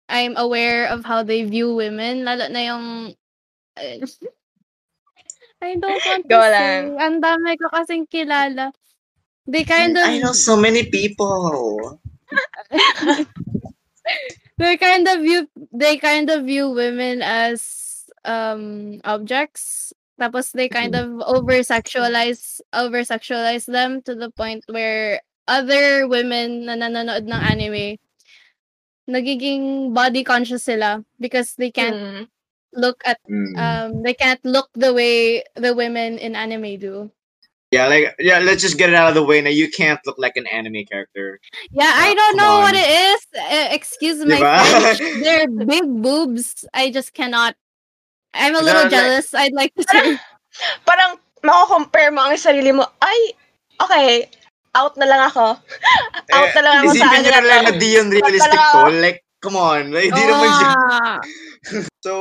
I'm 0.10 0.36
aware 0.38 0.88
of 0.88 1.06
how 1.06 1.24
they 1.24 1.44
view 1.44 1.76
women 1.76 2.26
lalo 2.26 2.48
na 2.50 2.62
yung 2.64 2.86
I 5.62 5.76
don't 5.76 6.06
want 6.06 6.26
Go 6.30 6.38
to 6.42 6.52
lang. 6.52 6.84
say. 6.94 7.02
Ang 7.02 7.16
dami 7.22 7.58
ko 7.58 7.68
kasing 7.74 8.06
kilala. 8.10 8.72
They 9.48 9.64
kind 9.64 9.98
of 9.98 10.06
I 10.06 10.20
know 10.20 10.34
so 10.34 10.56
many 10.58 10.86
people. 10.92 12.00
they 14.58 14.78
kind 14.78 15.08
of 15.08 15.22
view 15.22 15.48
they 15.74 15.98
kind 15.98 16.30
of 16.30 16.46
view 16.46 16.70
women 16.72 17.22
as 17.22 18.06
um 18.26 19.00
objects 19.04 19.94
tapos 20.20 20.52
they 20.54 20.68
kind 20.70 20.96
of 20.96 21.22
over 21.26 21.62
sexualize 21.62 22.60
over 22.74 23.02
sexualize 23.06 23.66
them 23.70 24.02
to 24.02 24.16
the 24.16 24.30
point 24.34 24.66
where 24.70 25.22
other 25.48 26.08
women 26.10 26.66
na 26.66 26.76
nanonood 26.76 27.24
ng 27.30 27.34
anime 27.42 27.98
nagiging 29.08 29.94
body 29.94 30.24
conscious 30.24 30.66
sila 30.68 31.04
because 31.20 31.56
they 31.56 31.72
can't 31.72 31.96
Mm. 31.96 32.24
look 32.76 33.00
at 33.08 33.18
Mm. 33.30 33.56
um 33.56 33.90
they 34.04 34.14
can't 34.14 34.44
look 34.44 34.68
the 34.76 34.92
way 34.92 35.42
the 35.56 35.72
women 35.74 36.18
in 36.20 36.36
anime 36.36 36.78
do 36.80 37.10
yeah, 37.70 37.88
like, 37.92 38.16
yeah, 38.18 38.40
let's 38.40 38.62
just 38.64 38.78
get 38.80 38.88
it 38.88 38.96
out 38.96 39.10
of 39.10 39.16
the 39.20 39.26
way. 39.28 39.42
Now, 39.44 39.50
you 39.52 39.68
can't 39.68 40.00
look 40.08 40.16
like 40.18 40.38
an 40.40 40.48
anime 40.48 40.88
character. 40.88 41.36
yeah 41.76 41.92
i 42.00 42.16
don't 42.16 42.40
come 42.40 42.40
know 42.40 42.56
what 42.64 42.76
it 42.76 42.88
is 42.88 43.20
Uh, 43.36 43.68
excuse 43.76 44.24
my 44.24 44.40
Diba? 44.40 44.96
French. 44.96 45.00
they're 45.24 45.52
big 45.52 45.84
boobs 46.02 46.64
i 46.74 46.88
just 46.90 47.12
cannot 47.14 47.60
i'm 48.34 48.56
a 48.56 48.64
little 48.64 48.88
Yeah, 48.88 48.90
like- 48.90 48.92
jealous 48.92 49.28
i'd 49.38 49.56
like 49.56 49.74
to 49.76 49.84
say 49.88 50.18
Parang 50.90 51.22
mako-compare 51.46 52.10
mo 52.10 52.26
ang 52.26 52.34
sarili 52.34 52.74
mo, 52.74 52.82
ay, 52.98 53.20
okay, 53.78 54.26
out 54.74 54.98
na 54.98 55.06
lang 55.06 55.22
ako. 55.30 55.54
out 56.34 56.50
na 56.58 56.62
lang 56.66 56.74
ako 56.82 56.98
sa 56.98 56.98
Eh, 56.98 56.98
Isipin 56.98 57.14
ano 57.14 57.22
nyo 57.22 57.30
na 57.30 57.38
na 57.38 57.46
lang 57.46 57.62
to. 57.62 57.66
na 57.70 57.74
di 57.78 57.90
yun 57.94 58.08
realistic 58.10 58.58
Wala. 58.58 58.74
to. 58.74 58.82
Like, 58.98 59.20
come 59.38 59.54
on. 59.54 59.82
Like, 59.94 60.10
di 60.10 60.24
naman 60.26 60.50
siya. 60.50 60.70
Ah, 60.74 61.18
So, 62.02 62.12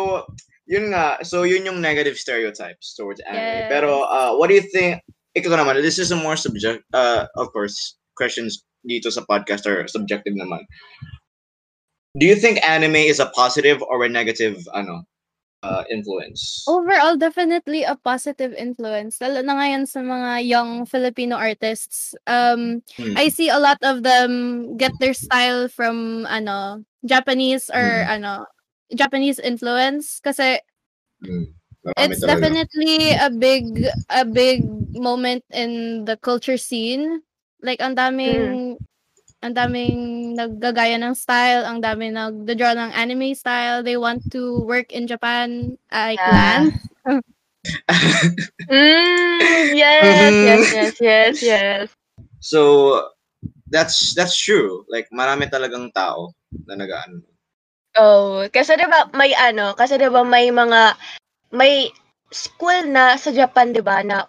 yun 0.69 0.93
nga. 0.93 1.25
So, 1.25 1.49
yun 1.49 1.65
yung 1.65 1.81
negative 1.81 2.21
stereotypes 2.21 2.93
towards 2.93 3.25
anime. 3.25 3.41
Yes. 3.41 3.73
Pero, 3.73 4.05
uh, 4.05 4.37
what 4.37 4.53
do 4.53 4.55
you 4.61 4.67
think? 4.69 5.01
Ikaw 5.33 5.57
naman, 5.57 5.81
this 5.81 5.97
is 5.97 6.13
a 6.13 6.19
more 6.21 6.37
subject, 6.37 6.85
uh, 6.93 7.25
of 7.41 7.49
course, 7.57 7.97
questions 8.21 8.61
dito 8.85 9.09
sa 9.09 9.25
podcast 9.25 9.65
are 9.65 9.89
subjective 9.89 10.37
naman. 10.37 10.61
Do 12.13 12.29
you 12.29 12.37
think 12.37 12.61
anime 12.61 13.01
is 13.01 13.17
a 13.17 13.33
positive 13.33 13.81
or 13.81 14.05
a 14.05 14.13
negative, 14.13 14.61
ano, 14.77 15.09
uh, 15.67 15.83
influence? 15.91 16.63
overall 16.71 17.17
definitely 17.19 17.83
a 17.83 17.95
positive 17.99 18.55
influence 18.55 19.19
lalo 19.23 19.43
na 19.43 19.55
ngayon 19.59 19.87
sa 19.87 20.03
mga 20.03 20.47
young 20.47 20.87
filipino 20.87 21.35
artists 21.39 22.15
um 22.27 22.83
Hmm. 22.99 23.15
i 23.19 23.27
see 23.31 23.51
a 23.51 23.59
lot 23.59 23.79
of 23.83 24.03
them 24.03 24.75
get 24.79 24.95
their 24.99 25.15
style 25.15 25.67
from 25.71 26.27
ano 26.31 26.83
japanese 27.07 27.71
or 27.71 28.07
Hmm. 28.07 28.19
ano 28.19 28.47
japanese 28.95 29.39
influence 29.39 30.19
kasi 30.23 30.59
Hmm. 31.23 31.51
It's 31.97 32.21
talaga. 32.21 32.51
definitely 32.51 33.15
a 33.15 33.31
big 33.31 33.87
a 34.11 34.27
big 34.27 34.67
moment 34.93 35.47
in 35.55 36.03
the 36.05 36.19
culture 36.19 36.59
scene 36.59 37.23
like 37.63 37.81
ang 37.81 37.95
daming 37.95 38.77
ang 39.47 39.55
daming 39.55 40.35
naggagaya 40.35 40.99
ng 40.99 41.15
style 41.15 41.63
ang 41.63 41.79
daming 41.79 42.19
nagda-draw 42.19 42.75
ng 42.75 42.91
anime 42.99 43.31
style 43.39 43.87
they 43.87 43.95
want 43.95 44.19
to 44.35 44.67
work 44.67 44.91
in 44.91 45.07
Japan 45.07 45.79
I 45.95 46.19
Yeah. 46.19 46.27
plan 46.27 46.63
Mm, 48.67 49.71
yes, 49.75 50.03
Mhm. 50.03 50.43
yes, 50.43 50.63
yes, 50.75 50.95
yes, 51.01 51.35
yes. 51.43 51.87
So, 52.43 52.61
that's 53.71 54.15
that's 54.15 54.35
true. 54.35 54.83
Like 54.91 55.07
marami 55.15 55.47
talagang 55.51 55.95
tao 55.95 56.35
na 56.67 56.75
nag-ano. 56.75 57.23
Oh, 57.97 58.45
kasi 58.51 58.75
'di 58.77 58.87
ba 58.91 59.09
may 59.15 59.33
ano, 59.35 59.73
kasi 59.79 59.97
'di 59.97 60.11
ba 60.11 60.23
may 60.27 60.51
mga 60.51 60.99
may 61.55 61.91
school 62.35 62.87
na 62.91 63.15
sa 63.17 63.31
Japan 63.31 63.71
'di 63.73 63.83
ba 63.83 64.03
na 64.03 64.27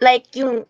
like 0.00 0.28
yung 0.36 0.64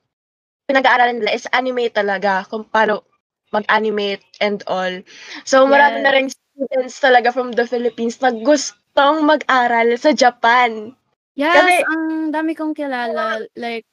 pinag-aaralan 0.67 1.21
nila 1.21 1.37
is 1.37 1.51
anime 1.53 1.91
talaga 1.93 2.47
kung 2.49 2.65
paano 2.67 3.05
mag-animate 3.53 4.25
and 4.41 4.63
all. 4.67 5.03
So 5.45 5.67
marami 5.67 6.01
Yes. 6.01 6.05
na 6.07 6.13
rin 6.15 6.29
students 6.31 6.97
talaga 7.03 7.29
from 7.35 7.53
the 7.53 7.67
Philippines 7.67 8.23
na 8.23 8.31
gustong 8.31 9.27
mag-aral 9.27 9.95
sa 9.99 10.15
Japan. 10.15 10.95
Yes, 11.35 11.53
Kasi- 11.53 11.85
ang 11.91 12.31
dami 12.31 12.55
kong 12.55 12.79
kilala. 12.79 13.43
Like, 13.59 13.85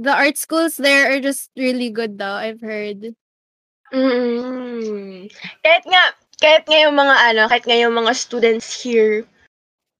the 0.00 0.10
art 0.10 0.40
schools 0.40 0.80
there 0.80 1.12
are 1.12 1.20
just 1.20 1.52
really 1.54 1.92
good 1.92 2.16
daw, 2.16 2.40
I've 2.40 2.64
heard. 2.64 3.14
Mm. 3.94 5.30
Kahit 5.62 5.84
nga 5.86 6.02
kahit 6.42 6.64
nga 6.66 6.78
yung 6.82 6.96
mga 6.98 7.14
ano, 7.30 7.42
kahit 7.46 7.64
nga 7.68 7.78
yung 7.78 7.94
mga 7.94 8.12
students 8.16 8.66
here 8.82 9.22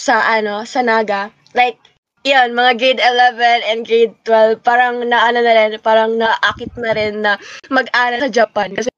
sa 0.03 0.19
ano, 0.25 0.67
sa 0.67 0.83
Naga, 0.83 1.31
like 1.55 1.79
yan, 2.25 2.57
mga 2.57 2.73
grade 2.81 3.03
11 3.05 3.61
and 3.69 3.81
grade 3.85 4.17
12, 4.25 4.65
parang 4.65 5.05
naano 5.05 5.45
na 5.45 5.53
rin, 5.53 5.77
parang 5.85 6.17
naakit 6.17 6.73
na 6.81 6.91
rin 6.97 7.21
na 7.21 7.37
mag-aral 7.69 8.25
sa 8.25 8.33
Japan. 8.33 8.73
Kasi 8.73 8.89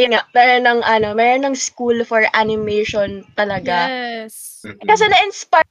yun 0.00 0.16
nga, 0.16 0.24
meron 0.32 0.64
ng 0.64 0.80
ano, 0.84 1.12
meron 1.12 1.44
ng 1.48 1.56
school 1.56 2.00
for 2.04 2.24
animation 2.32 3.24
talaga. 3.36 3.88
Yes. 3.88 4.64
Kasi 4.84 5.04
na-inspire, 5.08 5.68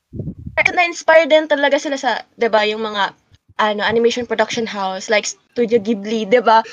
na-inspire 0.74 1.26
din 1.30 1.46
talaga 1.50 1.78
sila 1.78 1.98
sa, 1.98 2.26
'di 2.38 2.50
ba, 2.50 2.66
yung 2.66 2.82
mga 2.82 3.14
ano, 3.62 3.82
animation 3.86 4.26
production 4.26 4.66
house 4.66 5.08
like 5.10 5.30
Studio 5.30 5.78
Ghibli, 5.78 6.26
'di 6.26 6.42
ba? 6.42 6.66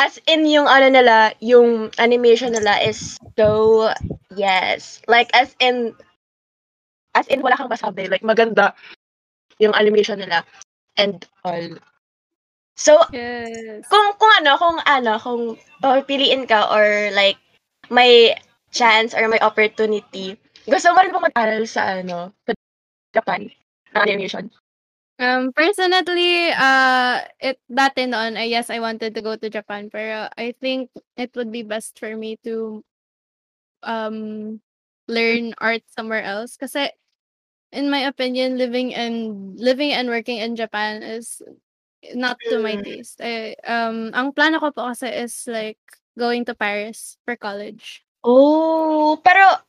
As 0.00 0.16
in 0.28 0.48
yung 0.48 0.68
ano 0.68 0.88
nila, 0.88 1.36
yung 1.44 1.92
animation 2.00 2.52
nila 2.56 2.80
is 2.80 3.20
so 3.36 3.88
yes. 4.32 5.04
Like 5.04 5.28
as 5.36 5.52
in 5.60 5.92
as 7.16 7.28
in 7.28 7.40
wala 7.40 7.56
kang 7.56 7.72
masabi, 7.72 8.08
like 8.08 8.24
maganda 8.24 8.72
yung 9.60 9.74
animation 9.74 10.20
nila 10.20 10.44
and 10.96 11.24
all. 11.44 11.64
So, 12.76 13.00
Yes. 13.12 13.88
kung 13.88 14.06
kung 14.20 14.32
ano, 14.42 14.52
kung 14.60 14.78
ano, 14.84 15.12
kung 15.16 15.42
papipiliin 15.80 16.44
ka 16.44 16.68
or 16.68 17.12
like 17.16 17.40
may 17.88 18.36
chance 18.68 19.16
or 19.16 19.28
may 19.32 19.40
opportunity, 19.40 20.36
gusto 20.68 20.92
mo 20.92 21.00
rin 21.00 21.14
ba 21.14 21.24
mag-aral 21.24 21.64
sa 21.64 22.04
ano, 22.04 22.36
sa 22.44 22.52
Japan, 23.16 23.48
na 23.96 24.04
animation? 24.04 24.52
Um, 25.16 25.48
personally, 25.56 26.52
uh, 26.52 27.24
it 27.40 27.56
dati 27.72 28.04
noon, 28.04 28.36
I 28.36 28.52
yes, 28.52 28.68
I 28.68 28.84
wanted 28.84 29.16
to 29.16 29.24
go 29.24 29.32
to 29.40 29.48
Japan, 29.48 29.88
pero 29.88 30.28
I 30.36 30.52
think 30.60 30.92
it 31.16 31.32
would 31.32 31.48
be 31.48 31.64
best 31.64 31.96
for 31.96 32.12
me 32.12 32.36
to 32.44 32.84
um 33.80 34.60
learn 35.08 35.56
art 35.56 35.80
somewhere 35.88 36.20
else. 36.20 36.60
Kasi, 36.60 36.92
in 37.72 37.90
my 37.90 38.00
opinion, 38.06 38.58
living 38.58 38.94
and 38.94 39.58
living 39.58 39.92
and 39.92 40.08
working 40.08 40.38
in 40.38 40.56
Japan 40.56 41.02
is 41.02 41.42
not 42.14 42.38
to 42.50 42.58
my 42.58 42.76
Mm. 42.76 42.84
taste. 42.84 43.20
Eh, 43.20 43.54
um, 43.66 44.10
ang 44.14 44.32
plano 44.32 44.60
ko 44.60 44.70
po 44.72 44.90
kasi 44.92 45.08
is 45.10 45.46
like 45.48 45.80
going 46.18 46.44
to 46.46 46.54
Paris 46.54 47.18
for 47.26 47.36
college. 47.36 48.04
Oh, 48.24 49.20
pero 49.20 49.60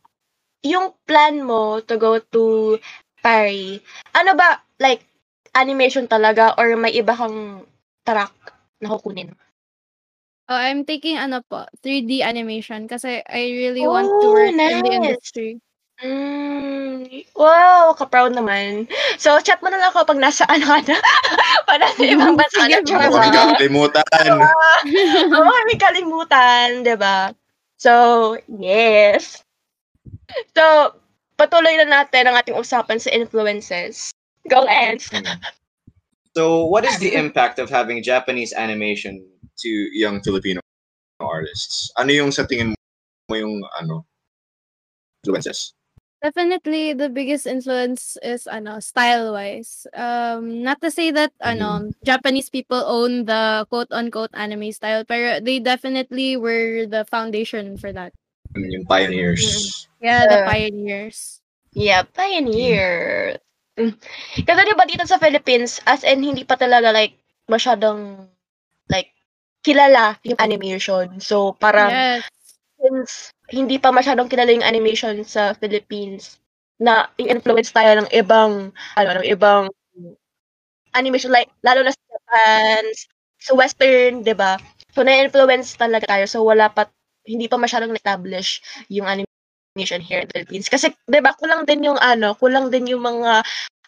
yung 0.66 0.94
plan 1.08 1.42
mo 1.44 1.80
to 1.84 1.96
go 1.98 2.20
to 2.20 2.78
Paris, 3.24 3.82
ano 4.16 4.34
ba, 4.38 4.62
like, 4.80 5.04
animation 5.58 6.06
talaga 6.08 6.54
or 6.58 6.76
may 6.78 6.94
iba 6.94 7.14
kang 7.18 7.66
track 8.06 8.34
na 8.82 8.90
kukunin? 8.94 9.34
Oh, 10.50 10.56
I'm 10.56 10.86
taking 10.88 11.18
ano 11.20 11.44
po, 11.44 11.68
3D 11.84 12.24
animation 12.24 12.88
kasi 12.88 13.20
I 13.28 13.52
really 13.52 13.84
want 13.84 14.16
to 14.24 14.28
Oh, 14.28 14.32
work 14.32 14.56
in 14.64 14.80
the 14.80 14.92
nice. 14.92 14.96
industry. 14.96 15.60
Mm, 15.98 17.26
wow, 17.34 17.90
ka-proud 17.98 18.38
naman. 18.38 18.86
So, 19.18 19.42
chat 19.42 19.58
mo 19.66 19.74
na 19.74 19.82
lang 19.82 19.90
ako 19.90 20.14
pag 20.14 20.22
nasa 20.22 20.46
ano 20.54 20.62
ka 20.62 20.80
na. 20.86 20.98
Pag 21.66 21.80
nasa 21.82 22.02
ibang 22.06 22.38
bansa 22.38 22.70
na. 22.70 22.78
Huwag 22.86 22.86
Charot. 22.86 23.34
kang 23.34 23.58
kalimutan. 23.58 24.30
Oo, 25.34 25.54
may 25.66 25.80
kalimutan, 25.82 26.86
'di 26.86 26.96
ba? 27.02 27.34
So, 27.82 28.38
yes. 28.46 29.42
So, 30.54 30.94
patuloy 31.38 31.82
na 31.82 31.90
natin 31.90 32.30
ang 32.30 32.38
ating 32.38 32.58
usapan 32.58 33.02
sa 33.02 33.10
influences. 33.10 34.14
Go, 34.50 34.66
Lance. 34.66 35.10
So, 36.38 36.70
what 36.70 36.86
is 36.86 37.02
the 37.02 37.18
impact 37.18 37.58
of 37.58 37.74
having 37.74 38.06
Japanese 38.06 38.54
animation 38.54 39.26
to 39.66 39.70
young 39.98 40.22
Filipino 40.22 40.62
artists? 41.18 41.90
Ano 41.98 42.14
yung 42.14 42.30
sa 42.30 42.46
tingin 42.46 42.78
mo 43.30 43.34
yung 43.34 43.66
ano 43.82 44.06
influences? 45.26 45.77
Definitely, 46.24 46.94
the 46.98 47.10
biggest 47.14 47.46
influence 47.46 48.18
is 48.26 48.50
ano 48.50 48.82
style 48.82 49.38
wise. 49.38 49.86
Um, 49.94 50.66
not 50.66 50.82
to 50.82 50.90
say 50.90 51.14
that 51.14 51.30
ano 51.46 51.94
Japanese 52.02 52.50
people 52.50 52.82
own 52.90 53.30
the 53.30 53.70
quote 53.70 53.94
unquote 53.94 54.34
anime 54.34 54.74
style, 54.74 55.06
pero 55.06 55.38
they 55.38 55.62
definitely 55.62 56.34
were 56.34 56.90
the 56.90 57.06
foundation 57.06 57.78
for 57.78 57.94
that. 57.94 58.18
Ano 58.58 58.66
yung 58.66 58.90
pioneers? 58.90 59.86
Yeah, 60.02 60.26
the 60.26 60.42
Uh, 60.42 60.46
pioneers. 60.50 61.38
Yeah, 61.78 62.02
pioneer. 62.10 63.38
Mm. 63.78 63.94
Kasi 64.42 64.60
di 64.66 64.74
ba 64.74 64.90
dito 64.90 65.06
sa 65.06 65.22
Philippines, 65.22 65.78
as 65.86 66.02
in 66.02 66.26
hindi 66.26 66.42
pa 66.42 66.58
talaga 66.58 66.90
like 66.90 67.14
masyadong 67.46 68.26
like 68.90 69.14
kilala 69.62 70.18
yung 70.26 70.42
animation. 70.42 71.22
So 71.22 71.54
parang 71.54 71.94
Yes. 71.94 72.26
Since 72.78 73.34
hindi 73.50 73.78
pa 73.82 73.90
masyadong 73.94 74.30
kilala 74.30 74.54
yung 74.54 74.66
animation 74.68 75.22
sa 75.26 75.54
Philippines 75.58 76.38
na 76.78 77.10
influence 77.18 77.74
tayo 77.74 77.98
ng 78.02 78.10
ibang 78.14 78.70
ano 78.98 79.10
ng 79.18 79.28
ibang 79.34 79.66
animation 80.96 81.32
like 81.34 81.50
lalo 81.66 81.84
na 81.84 81.94
sa 81.94 82.04
Japan, 82.10 82.84
sa 83.42 83.52
Western, 83.58 84.24
'di 84.26 84.34
ba? 84.38 84.58
So 84.96 85.06
na-influence 85.06 85.78
talaga 85.78 86.10
tayo. 86.10 86.26
So 86.30 86.42
wala 86.46 86.70
pa 86.72 86.90
hindi 87.28 87.46
pa 87.52 87.60
masyadong 87.60 87.94
establish 87.94 88.64
yung 88.90 89.06
animation 89.10 90.02
here 90.02 90.24
in 90.24 90.30
the 90.32 90.42
Philippines. 90.44 90.70
Kasi 90.72 90.94
'di 91.10 91.20
ba, 91.22 91.36
kulang 91.38 91.68
din 91.68 91.86
yung 91.86 92.00
ano, 92.02 92.34
kulang 92.40 92.70
din 92.74 92.90
yung 92.90 93.04
mga 93.04 93.44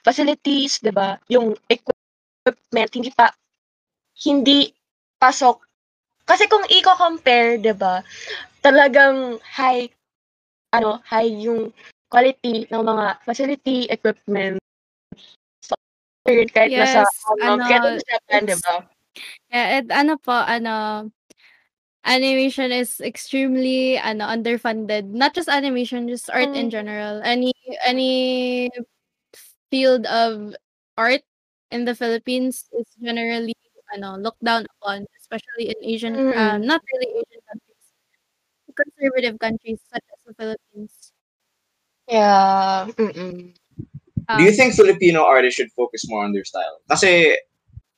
facilities, 0.06 0.82
'di 0.84 0.92
ba? 0.94 1.18
Yung 1.32 1.56
equipment 1.70 2.92
hindi 2.96 3.12
pa 3.16 3.32
hindi 4.26 4.70
pasok. 5.20 5.64
Kasi 6.28 6.46
kung 6.52 6.64
i-compare, 6.70 7.58
'di 7.62 7.74
ba, 7.78 8.02
talagang 8.62 9.40
high 9.44 9.90
ano, 10.74 11.02
high 11.06 11.30
yung 11.30 11.74
quality 12.10 12.66
ng 12.70 12.84
mga 12.86 13.22
facility, 13.26 13.86
equipment. 13.90 14.58
So, 15.62 15.74
kahit 16.26 16.54
nasa 16.78 17.06
Yes, 17.06 17.14
ano, 17.42 17.58
ano, 17.58 17.66
kahit 17.66 17.82
nasa 17.84 18.02
Japan, 18.06 18.42
'di 18.46 18.58
ba? 18.66 18.76
Yeah, 19.52 19.68
and 19.82 19.88
ano 19.92 20.14
po, 20.22 20.34
ano, 20.36 21.10
animation 22.06 22.72
is 22.72 23.02
extremely 23.02 23.98
ano 24.00 24.26
underfunded. 24.26 25.10
Not 25.14 25.34
just 25.36 25.50
animation, 25.50 26.08
just 26.10 26.30
art 26.32 26.54
in 26.56 26.70
Mm. 26.70 26.74
general. 26.74 27.16
Any 27.26 27.54
any 27.86 28.70
field 29.72 30.06
of 30.08 30.56
art 30.98 31.22
in 31.72 31.86
the 31.86 31.94
Philippines 31.96 32.66
is 32.74 32.88
generally 33.02 33.56
ano 33.94 34.18
looked 34.18 34.42
down 34.46 34.66
upon, 34.80 35.06
especially 35.20 35.70
in 35.74 35.80
Asian 35.86 36.16
Mm. 36.16 36.66
not 36.66 36.82
really 36.94 37.10
Asian 37.22 37.42
countries. 37.50 37.69
Conservative 38.80 39.36
countries 39.40 39.80
such 39.92 40.04
as 40.14 40.20
the 40.26 40.34
Philippines. 40.40 41.12
Yeah. 42.08 42.88
Mm-mm. 42.96 43.54
Do 44.38 44.44
you 44.44 44.50
Um, 44.50 44.56
think 44.56 44.74
Filipino 44.76 45.26
artists 45.26 45.58
should 45.58 45.72
focus 45.74 46.06
more 46.08 46.24
on 46.24 46.34
their 46.34 46.46
style? 46.46 46.80
Kasi 46.90 47.36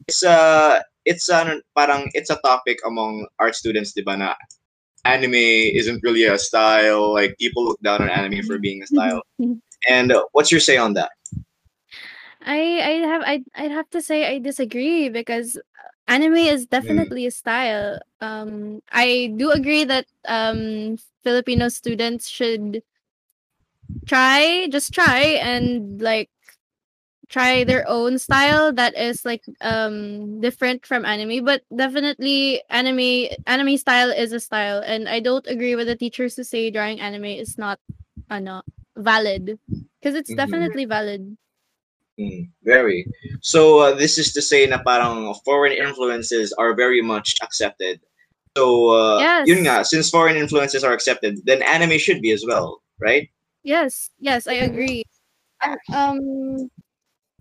it's 0.08 0.24
a 0.24 0.82
it's 1.06 1.28
a 1.30 1.60
parang 1.76 2.08
it's 2.16 2.30
a 2.30 2.40
topic 2.44 2.80
among 2.88 3.28
art 3.40 3.56
students, 3.56 3.92
'di 3.94 4.04
ba, 4.08 4.16
na 4.16 4.36
anime 5.04 5.36
isn't 5.76 6.00
really 6.04 6.24
a 6.24 6.38
style. 6.40 7.12
Like 7.14 7.36
people 7.38 7.66
look 7.66 7.80
down 7.84 8.02
on 8.02 8.10
anime 8.10 8.44
for 8.48 8.58
being 8.60 8.82
a 8.84 8.88
style. 8.88 9.22
And 9.90 10.14
uh, 10.14 10.24
what's 10.32 10.52
your 10.54 10.62
say 10.62 10.78
on 10.78 10.94
that? 10.94 11.10
I 12.42 12.62
I 12.82 12.94
have 13.06 13.22
I 13.26 13.36
I'd 13.58 13.72
have 13.74 13.90
to 13.92 14.02
say 14.02 14.30
I 14.30 14.38
disagree 14.40 15.10
because 15.10 15.58
anime 16.12 16.36
is 16.36 16.68
definitely 16.68 17.26
a 17.26 17.32
style. 17.32 18.00
Um, 18.22 18.82
I 18.92 19.34
do 19.38 19.52
agree 19.52 19.86
that 19.86 20.06
um 20.28 20.98
Filipino 21.24 21.70
students 21.70 22.30
should 22.30 22.84
try 24.08 24.68
just 24.72 24.94
try 24.94 25.20
and 25.42 26.02
like 26.02 26.30
try 27.30 27.64
their 27.64 27.88
own 27.88 28.18
style 28.20 28.74
that 28.74 28.98
is 28.98 29.26
like 29.26 29.44
um 29.62 30.42
different 30.42 30.86
from 30.86 31.06
anime 31.06 31.44
but 31.46 31.62
definitely 31.76 32.62
anime 32.70 33.30
anime 33.48 33.78
style 33.78 34.10
is 34.12 34.34
a 34.34 34.40
style 34.40 34.82
and 34.86 35.08
i 35.08 35.20
don't 35.20 35.48
agree 35.48 35.76
with 35.76 35.88
the 35.88 35.96
teachers 35.96 36.36
who 36.36 36.44
say 36.44 36.70
drawing 36.72 37.00
anime 37.00 37.26
is 37.26 37.58
not 37.58 37.80
ano 38.30 38.64
valid 38.98 39.60
because 40.02 40.16
it's 40.16 40.34
Mhm. 40.34 40.36
definitely 40.36 40.86
valid 40.86 41.38
Mm, 42.22 42.50
very. 42.64 43.08
So 43.42 43.80
uh, 43.80 43.94
this 43.96 44.18
is 44.22 44.34
to 44.34 44.42
say 44.42 44.68
na 44.68 44.84
parang 44.86 45.34
foreign 45.42 45.74
influences 45.74 46.54
are 46.54 46.76
very 46.78 47.02
much 47.02 47.36
accepted 47.42 48.00
So, 48.58 48.92
uh, 48.92 49.20
Yes. 49.20 49.48
yun 49.48 49.64
nga, 49.64 49.86
since 49.86 50.10
foreign 50.12 50.36
influences 50.36 50.84
are 50.84 50.92
accepted, 50.92 51.40
then 51.48 51.64
anime 51.64 51.96
should 51.98 52.22
be 52.22 52.32
as 52.36 52.44
well, 52.44 52.84
right? 53.00 53.32
Yes, 53.64 54.12
yes, 54.20 54.48
I 54.48 54.68
agree. 54.68 55.04
Um, 55.94 56.68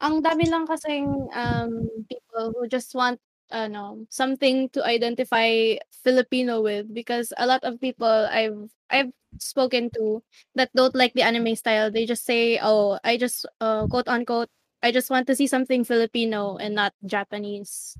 ang 0.00 0.22
dami 0.22 0.48
lang 0.48 0.68
kasing 0.68 1.28
um 1.34 1.88
people 2.08 2.52
who 2.54 2.68
just 2.68 2.94
want 2.94 3.18
ano 3.50 4.04
something 4.12 4.68
to 4.70 4.84
identify 4.84 5.76
Filipino 6.04 6.60
with 6.62 6.86
because 6.94 7.32
a 7.40 7.46
lot 7.46 7.64
of 7.64 7.80
people 7.80 8.08
I've 8.30 8.70
I've 8.92 9.12
spoken 9.40 9.90
to 9.98 10.22
that 10.54 10.70
don't 10.76 10.94
like 10.94 11.14
the 11.14 11.24
anime 11.26 11.56
style. 11.56 11.90
They 11.90 12.06
just 12.06 12.24
say, 12.24 12.60
"Oh, 12.62 13.00
I 13.04 13.16
just 13.16 13.46
uh, 13.60 13.86
quote 13.88 14.08
unquote, 14.08 14.50
I 14.82 14.92
just 14.92 15.10
want 15.10 15.26
to 15.28 15.36
see 15.36 15.46
something 15.46 15.84
Filipino 15.84 16.56
and 16.56 16.74
not 16.74 16.92
Japanese." 17.04 17.96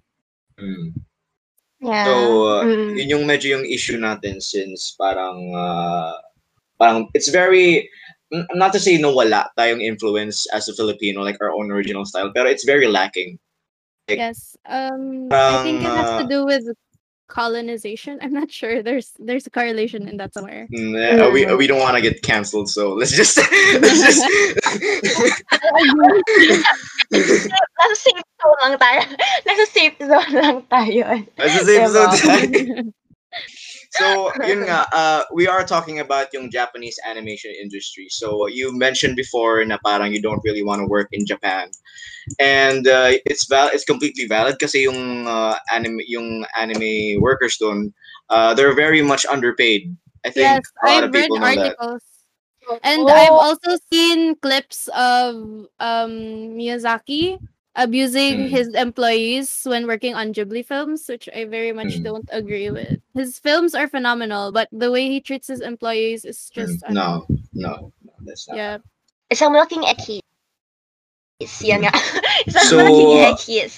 Mm. 0.59 0.95
Yeah. 1.81 2.05
So, 2.05 2.15
uh, 2.45 2.65
Mm. 2.65 2.93
yun 3.01 3.09
yung 3.09 3.25
medyo 3.25 3.57
yung 3.57 3.65
issue 3.65 3.97
natin 3.97 4.41
since 4.45 4.93
parang, 5.01 5.53
uh, 5.57 6.13
parang 6.77 7.09
it's 7.17 7.33
very, 7.33 7.89
not 8.53 8.73
to 8.77 8.81
say 8.81 9.01
no 9.01 9.13
wala 9.17 9.49
tayong 9.57 9.81
influence 9.81 10.45
as 10.53 10.69
a 10.69 10.77
Filipino, 10.77 11.25
like 11.25 11.41
our 11.41 11.53
own 11.57 11.73
original 11.73 12.05
style, 12.05 12.29
pero 12.37 12.53
it's 12.53 12.69
very 12.69 12.85
lacking. 12.85 13.41
Like, 14.09 14.21
Yes. 14.21 14.57
Um, 14.69 15.33
I 15.33 15.65
think 15.65 15.81
it 15.81 15.89
has 15.89 16.21
to 16.21 16.27
uh, 16.27 16.29
do 16.29 16.45
with 16.45 16.69
colonization. 17.31 18.19
I'm 18.21 18.35
not 18.35 18.51
sure. 18.51 18.83
There's 18.83 19.15
there's 19.19 19.47
a 19.47 19.51
correlation 19.51 20.09
in 20.11 20.19
that 20.19 20.35
somewhere. 20.35 20.67
Mm, 20.75 20.99
uh, 20.99 21.31
we 21.31 21.47
we 21.55 21.67
don't 21.71 21.79
want 21.79 21.95
to 21.95 22.03
get 22.03 22.23
canceled, 22.23 22.69
so 22.69 22.93
let's 22.93 23.15
just 23.15 23.39
let's 23.81 24.03
just. 24.03 24.21
Nasa 27.11 27.97
safe 27.97 28.27
zone 28.43 28.61
lang 28.61 28.75
tayo. 28.77 29.01
Nasa 29.47 29.65
safe 29.71 29.97
zone 30.03 30.35
lang 30.35 30.59
tayo. 30.69 31.07
That's 31.39 31.55
the 31.63 31.65
same 31.65 31.91
Diba? 31.91 32.93
So 33.91 34.31
yun 34.47 34.67
nga, 34.67 34.87
uh, 34.93 35.23
we 35.35 35.47
are 35.47 35.65
talking 35.65 35.99
about 35.99 36.33
yung 36.33 36.51
Japanese 36.51 36.99
animation 37.07 37.51
industry. 37.61 38.07
So 38.11 38.47
you 38.47 38.71
mentioned 38.77 39.17
before 39.17 39.65
na 39.65 39.79
parang 39.85 40.13
you 40.13 40.23
don't 40.23 40.41
really 40.45 40.63
want 40.63 40.81
to 40.81 40.87
work 40.87 41.09
in 41.13 41.27
Japan, 41.27 41.71
and 42.39 42.87
uh, 42.87 43.19
it's 43.27 43.47
val 43.51 43.69
it's 43.75 43.85
completely 43.85 44.27
valid 44.27 44.59
kasi 44.59 44.87
yung 44.87 45.27
uh, 45.27 45.59
anime 45.75 45.99
yung 46.07 46.47
anime 46.55 47.19
workers 47.21 47.59
doon, 47.59 47.93
uh, 48.31 48.55
they're 48.55 48.75
very 48.75 49.03
much 49.03 49.27
underpaid. 49.27 49.91
I 50.25 50.31
think 50.31 50.61
yes, 50.61 50.65
a 50.83 50.87
lot 50.87 51.05
I've 51.05 51.05
of 51.09 51.15
read 51.15 51.23
people 51.23 51.39
know 51.39 51.55
that. 51.55 51.75
articles. 51.79 52.05
And 52.85 53.11
I've 53.11 53.35
also 53.35 53.83
seen 53.91 54.39
clips 54.39 54.87
of 54.95 55.67
um 55.83 56.13
Miyazaki 56.55 57.43
abusing 57.81 58.47
Mm. 58.47 58.49
his 58.53 58.69
employees 58.77 59.49
when 59.65 59.89
working 59.89 60.13
on 60.13 60.37
Ghibli 60.37 60.61
films, 60.61 61.09
which 61.09 61.33
I 61.33 61.49
very 61.49 61.73
much 61.73 61.97
Mm. 61.99 62.05
don't 62.05 62.29
agree 62.29 62.69
with. 62.69 63.01
His 63.17 63.41
films 63.41 63.73
are 63.75 63.89
phenomenal, 63.89 64.53
but 64.53 64.69
the 64.71 64.93
way 64.93 65.09
he 65.09 65.19
treats 65.25 65.49
his 65.49 65.65
employees 65.65 66.29
is 66.29 66.53
just 66.53 66.85
Mm, 66.85 66.93
no, 66.93 67.09
no, 67.57 67.93
no, 68.05 68.13
that's 68.29 68.45
not. 68.47 68.57
yeah. 68.61 68.77
Isang 69.33 69.57
malaking 69.57 69.89
ekis. 69.89 70.21
Yan 71.65 71.89
nga. 71.89 71.93
Isang 72.45 72.67
So, 72.69 72.77
malaking 72.77 73.33
ekis. 73.33 73.75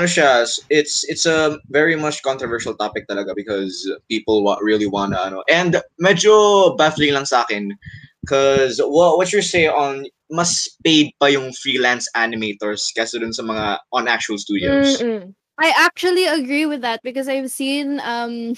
ano 0.00 0.08
siya, 0.08 0.48
it's 0.72 1.04
it's 1.12 1.26
a 1.28 1.60
very 1.68 1.92
much 1.98 2.22
controversial 2.24 2.72
topic 2.72 3.04
talaga 3.10 3.36
because 3.36 3.84
people 4.08 4.40
wa- 4.40 4.56
really 4.64 4.88
wanna 4.88 5.20
ano. 5.20 5.44
And 5.52 5.76
medyo 6.00 6.72
baffling 6.80 7.12
lang 7.12 7.28
sa 7.28 7.44
akin 7.44 7.76
because 8.24 8.80
what 8.80 9.18
what 9.20 9.28
you 9.34 9.42
say 9.44 9.68
on 9.68 10.06
mas 10.32 10.64
paid 10.80 11.12
pa 11.20 11.28
yung 11.28 11.52
freelance 11.52 12.08
animators 12.16 12.88
kaysa 12.96 13.20
dun 13.20 13.36
sa 13.36 13.44
mga 13.44 13.84
on 13.92 14.08
actual 14.08 14.40
studios. 14.40 14.96
Mm-mm. 14.98 15.36
I 15.60 15.68
actually 15.76 16.24
agree 16.24 16.64
with 16.64 16.80
that 16.80 17.04
because 17.04 17.28
I've 17.28 17.52
seen 17.52 18.00
um 18.00 18.56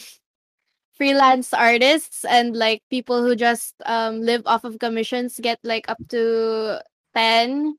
freelance 0.94 1.50
artists 1.50 2.22
and 2.22 2.54
like 2.54 2.78
people 2.88 3.18
who 3.26 3.34
just 3.34 3.74
um 3.84 4.22
live 4.22 4.46
off 4.46 4.62
of 4.62 4.78
commissions 4.78 5.42
get 5.42 5.58
like 5.66 5.90
up 5.90 5.98
to 6.14 6.78
10 7.18 7.74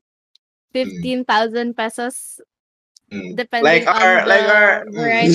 15,000 0.76 1.72
pesos 1.72 2.38
Mm. 3.06 3.38
depending 3.38 3.70
Like 3.70 3.86
on 3.86 4.02
our- 4.02 4.20
the 4.20 4.26
like 4.26 4.46
our- 4.50 4.82
work. 4.90 5.30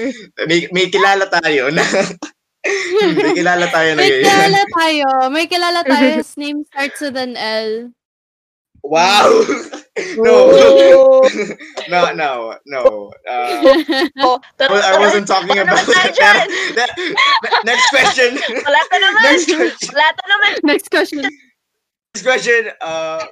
May, 0.48 0.64
may 0.72 0.88
kilala 0.88 1.28
tayo 1.28 1.68
na 1.68 1.84
may 2.64 3.34
kilala 3.38 3.66
tayo 3.68 3.90
na 3.94 4.00
May 4.00 4.10
ganyan. 4.10 4.24
kilala 4.26 4.62
tayo. 4.78 5.06
May 5.30 5.44
kilala 5.46 5.80
tayo. 5.82 6.06
His 6.22 6.32
name 6.36 6.62
starts 6.64 7.00
with 7.00 7.16
an 7.16 7.34
L. 7.36 7.90
Wow! 8.82 9.30
no. 10.18 10.50
No, 11.86 12.00
no, 12.14 12.58
no. 12.66 12.82
Uh, 13.22 13.62
Oh, 14.18 14.42
I 14.58 14.94
I 14.94 14.98
wasn't 14.98 15.30
talking 15.30 15.54
about 15.54 15.78
naman 15.78 15.86
tayo 15.86 16.10
that. 16.10 16.18
dyan? 16.18 16.36
Ne- 16.74 16.94
ne- 17.14 17.62
Next 17.62 17.86
question. 17.94 18.30
Wala 18.42 18.80
ka 18.90 18.96
naman. 18.98 19.22
Next 19.22 19.46
question. 19.54 19.88
Wala 19.94 20.08
ka 20.10 20.24
naman. 20.26 20.50
Next 20.66 20.86
question. 20.90 21.22
Next 22.10 22.22
question. 22.26 22.62
Uh, 22.82 23.22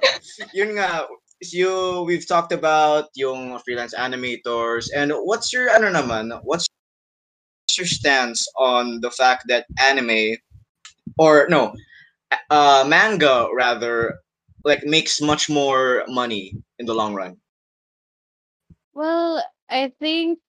yun 0.55 0.79
nga, 0.79 1.03
you 1.51 2.03
we've 2.07 2.23
talked 2.23 2.55
about 2.55 3.11
yung 3.19 3.59
freelance 3.67 3.91
animators 3.91 4.87
and 4.95 5.11
what's 5.27 5.51
your 5.51 5.67
ano 5.67 5.91
naman? 5.91 6.31
What's 6.47 6.63
your 7.77 7.87
stance 7.87 8.47
on 8.57 9.01
the 9.01 9.11
fact 9.11 9.45
that 9.47 9.65
anime 9.79 10.37
or 11.17 11.47
no, 11.49 11.73
uh, 12.49 12.85
manga 12.87 13.47
rather 13.53 14.19
like 14.63 14.83
makes 14.85 15.21
much 15.21 15.49
more 15.49 16.03
money 16.07 16.53
in 16.79 16.85
the 16.85 16.93
long 16.93 17.13
run? 17.13 17.37
Well, 18.93 19.43
I 19.69 19.91
think 19.99 20.39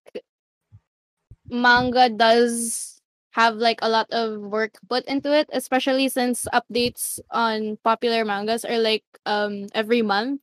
manga 1.50 2.08
does 2.08 3.00
have 3.32 3.56
like 3.56 3.78
a 3.82 3.88
lot 3.88 4.11
of 4.11 4.40
work 4.40 4.78
put 4.88 5.04
into 5.06 5.32
it, 5.32 5.48
especially 5.52 6.08
since 6.08 6.46
updates 6.52 7.18
on 7.30 7.78
popular 7.85 8.24
mangas 8.24 8.64
are 8.64 8.78
like 8.78 9.04
um 9.26 9.66
every 9.74 10.02
month. 10.02 10.40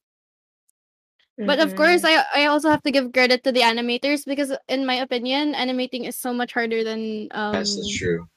But 1.39 1.60
of 1.63 1.75
course, 1.75 2.04
I 2.04 2.19
I 2.36 2.45
also 2.52 2.67
have 2.67 2.84
to 2.84 2.91
give 2.91 3.15
credit 3.15 3.47
to 3.47 3.52
the 3.56 3.63
animators 3.63 4.28
because 4.28 4.52
in 4.67 4.84
my 4.84 4.99
opinion, 4.99 5.56
animating 5.56 6.04
is 6.04 6.19
so 6.19 6.34
much 6.36 6.52
harder 6.52 6.84
than 6.84 7.32
um 7.32 7.56
that's 7.56 7.80
true. 7.95 8.28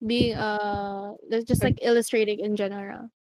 being 0.00 0.32
uh 0.32 1.12
just 1.44 1.60
like 1.60 1.78
illustrating 1.82 2.40
in 2.40 2.56
general. 2.56 3.12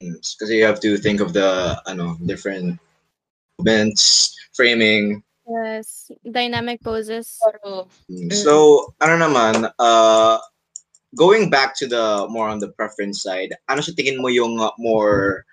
Because 0.00 0.48
you 0.48 0.64
have 0.64 0.80
to 0.80 0.96
think 0.96 1.20
of 1.20 1.36
the 1.36 1.76
ano 1.84 2.16
different 2.24 2.80
movements, 3.60 4.32
framing. 4.56 5.22
Yes, 5.44 6.10
dynamic 6.24 6.80
poses. 6.80 7.36
True. 7.42 7.84
Mm, 8.08 8.32
So, 8.32 8.94
ano 9.02 9.18
naman, 9.18 9.68
uh, 9.78 10.38
going 11.16 11.50
back 11.50 11.76
to 11.78 11.86
the 11.86 12.26
more 12.30 12.48
on 12.48 12.60
the 12.60 12.70
preference 12.72 13.22
side, 13.22 13.52
ano 13.68 13.80
sa 13.80 13.92
tingin 13.92 14.22
mo 14.22 14.28
yung 14.28 14.60
uh, 14.60 14.70
more, 14.78 15.44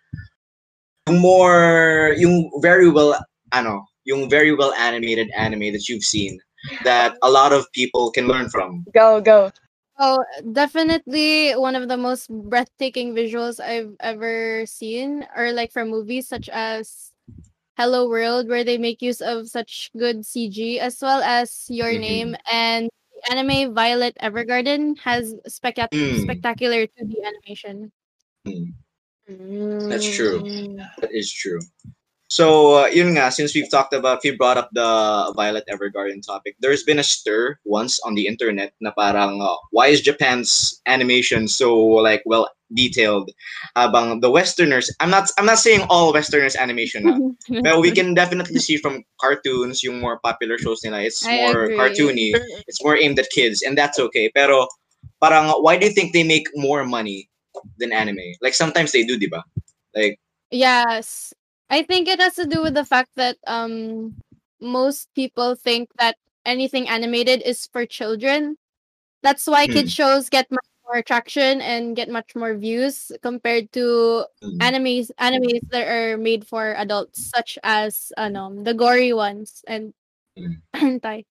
yung 1.07 1.19
more, 1.19 2.13
yung 2.17 2.51
very 2.61 2.89
well, 2.91 3.15
ano, 3.53 3.85
yung 4.03 4.29
very 4.29 4.53
well 4.53 4.73
animated 4.75 5.31
anime 5.35 5.71
that 5.71 5.87
you've 5.87 6.03
seen 6.03 6.39
that 6.83 7.15
a 7.23 7.29
lot 7.31 7.53
of 7.53 7.65
people 7.71 8.11
can 8.11 8.27
learn 8.27 8.49
from? 8.49 8.83
Go, 8.93 9.21
go. 9.21 9.51
Oh, 9.99 10.23
definitely 10.51 11.53
one 11.53 11.75
of 11.75 11.87
the 11.87 11.97
most 11.97 12.29
breathtaking 12.29 13.15
visuals 13.15 13.59
I've 13.59 13.95
ever 13.99 14.65
seen 14.67 15.25
are 15.35 15.51
like 15.51 15.71
from 15.71 15.89
movies 15.89 16.27
such 16.27 16.49
as 16.49 17.11
Hello 17.77 18.07
World 18.09 18.47
where 18.49 18.63
they 18.63 18.77
make 18.77 19.01
use 19.01 19.21
of 19.21 19.47
such 19.47 19.89
good 19.97 20.21
CG 20.25 20.77
as 20.79 21.01
well 21.01 21.21
as 21.23 21.65
Your 21.69 21.93
Mhm. 21.93 21.99
Name 22.01 22.35
and 22.51 22.89
the 23.13 23.31
anime 23.33 23.73
Violet 23.73 24.17
Evergarden 24.21 24.97
has 24.99 25.33
spectac- 25.49 25.93
Mm. 25.93 26.21
spectacular 26.25 26.85
2D 26.85 27.17
animation. 27.25 27.91
That's 29.27 30.07
true. 30.07 30.41
Mm. 30.41 30.77
That 31.01 31.11
is 31.11 31.31
true. 31.31 31.59
So, 32.29 32.83
uh, 32.83 32.87
yun 32.87 33.15
nga, 33.15 33.31
since 33.31 33.55
we've 33.55 33.71
talked 33.71 33.93
about, 33.93 34.19
we 34.23 34.35
brought 34.35 34.57
up 34.57 34.69
the 34.73 35.31
Violet 35.35 35.63
Evergarden 35.71 36.19
topic, 36.19 36.55
there's 36.59 36.83
been 36.83 36.99
a 36.99 37.03
stir 37.03 37.57
once 37.63 38.01
on 38.03 38.15
the 38.15 38.27
internet 38.27 38.73
na 38.81 38.91
parang, 38.91 39.41
uh, 39.41 39.55
why 39.71 39.87
is 39.87 40.01
Japan's 40.01 40.81
animation 40.87 41.47
so, 41.47 41.73
like, 41.77 42.21
well 42.25 42.51
detailed? 42.75 43.31
Habang 43.77 44.19
the 44.19 44.29
Westerners, 44.29 44.91
I'm 44.99 45.09
not, 45.09 45.31
I'm 45.37 45.45
not 45.45 45.59
saying 45.59 45.87
all 45.89 46.11
Westerners 46.11 46.57
animation 46.57 47.07
na, 47.07 47.15
but 47.63 47.79
we 47.79 47.91
can 47.91 48.13
definitely 48.13 48.59
see 48.59 48.75
from 48.75 49.05
cartoons, 49.21 49.81
yung 49.81 50.01
more 50.01 50.19
popular 50.19 50.57
shows 50.57 50.83
nila, 50.83 51.03
it's 51.03 51.25
I 51.25 51.47
more 51.47 51.63
agree. 51.63 51.77
cartoony, 51.79 52.31
it's 52.67 52.83
more 52.83 52.97
aimed 52.97 53.19
at 53.19 53.29
kids, 53.31 53.61
and 53.61 53.77
that's 53.77 53.99
okay. 53.99 54.29
Pero, 54.35 54.67
parang, 55.23 55.47
why 55.63 55.77
do 55.77 55.87
you 55.87 55.93
think 55.93 56.11
they 56.11 56.27
make 56.27 56.51
more 56.55 56.83
money 56.83 57.26
than 57.77 57.91
anime? 57.91 58.19
Like, 58.41 58.53
sometimes 58.53 58.91
they 58.91 59.03
do, 59.03 59.17
di 59.17 59.27
ba? 59.27 59.43
Like, 59.95 60.19
Yes. 60.51 61.33
I 61.69 61.83
think 61.83 62.07
it 62.07 62.19
has 62.19 62.35
to 62.35 62.45
do 62.47 62.61
with 62.63 62.73
the 62.73 62.85
fact 62.85 63.11
that 63.15 63.37
um 63.45 64.15
most 64.61 65.09
people 65.15 65.55
think 65.55 65.89
that 65.99 66.15
anything 66.45 66.87
animated 66.87 67.41
is 67.43 67.67
for 67.67 67.85
children. 67.85 68.55
That's 69.21 69.45
why 69.47 69.67
kid 69.67 69.89
shows 69.91 70.29
get 70.29 70.47
much 70.49 70.65
more 70.87 71.01
traction 71.03 71.59
and 71.59 71.95
get 71.95 72.07
much 72.09 72.35
more 72.35 72.55
views 72.55 73.11
compared 73.21 73.71
to 73.73 74.23
mm, 74.43 74.57
animes 74.63 75.11
animes 75.19 75.67
that 75.71 75.87
are 75.87 76.17
made 76.17 76.47
for 76.47 76.73
adults 76.79 77.19
such 77.19 77.59
as 77.63 78.13
ano, 78.15 78.63
the 78.63 78.73
gory 78.73 79.11
ones 79.11 79.63
and 79.67 79.93
Mm. 80.37 80.61
hentai. 80.75 81.25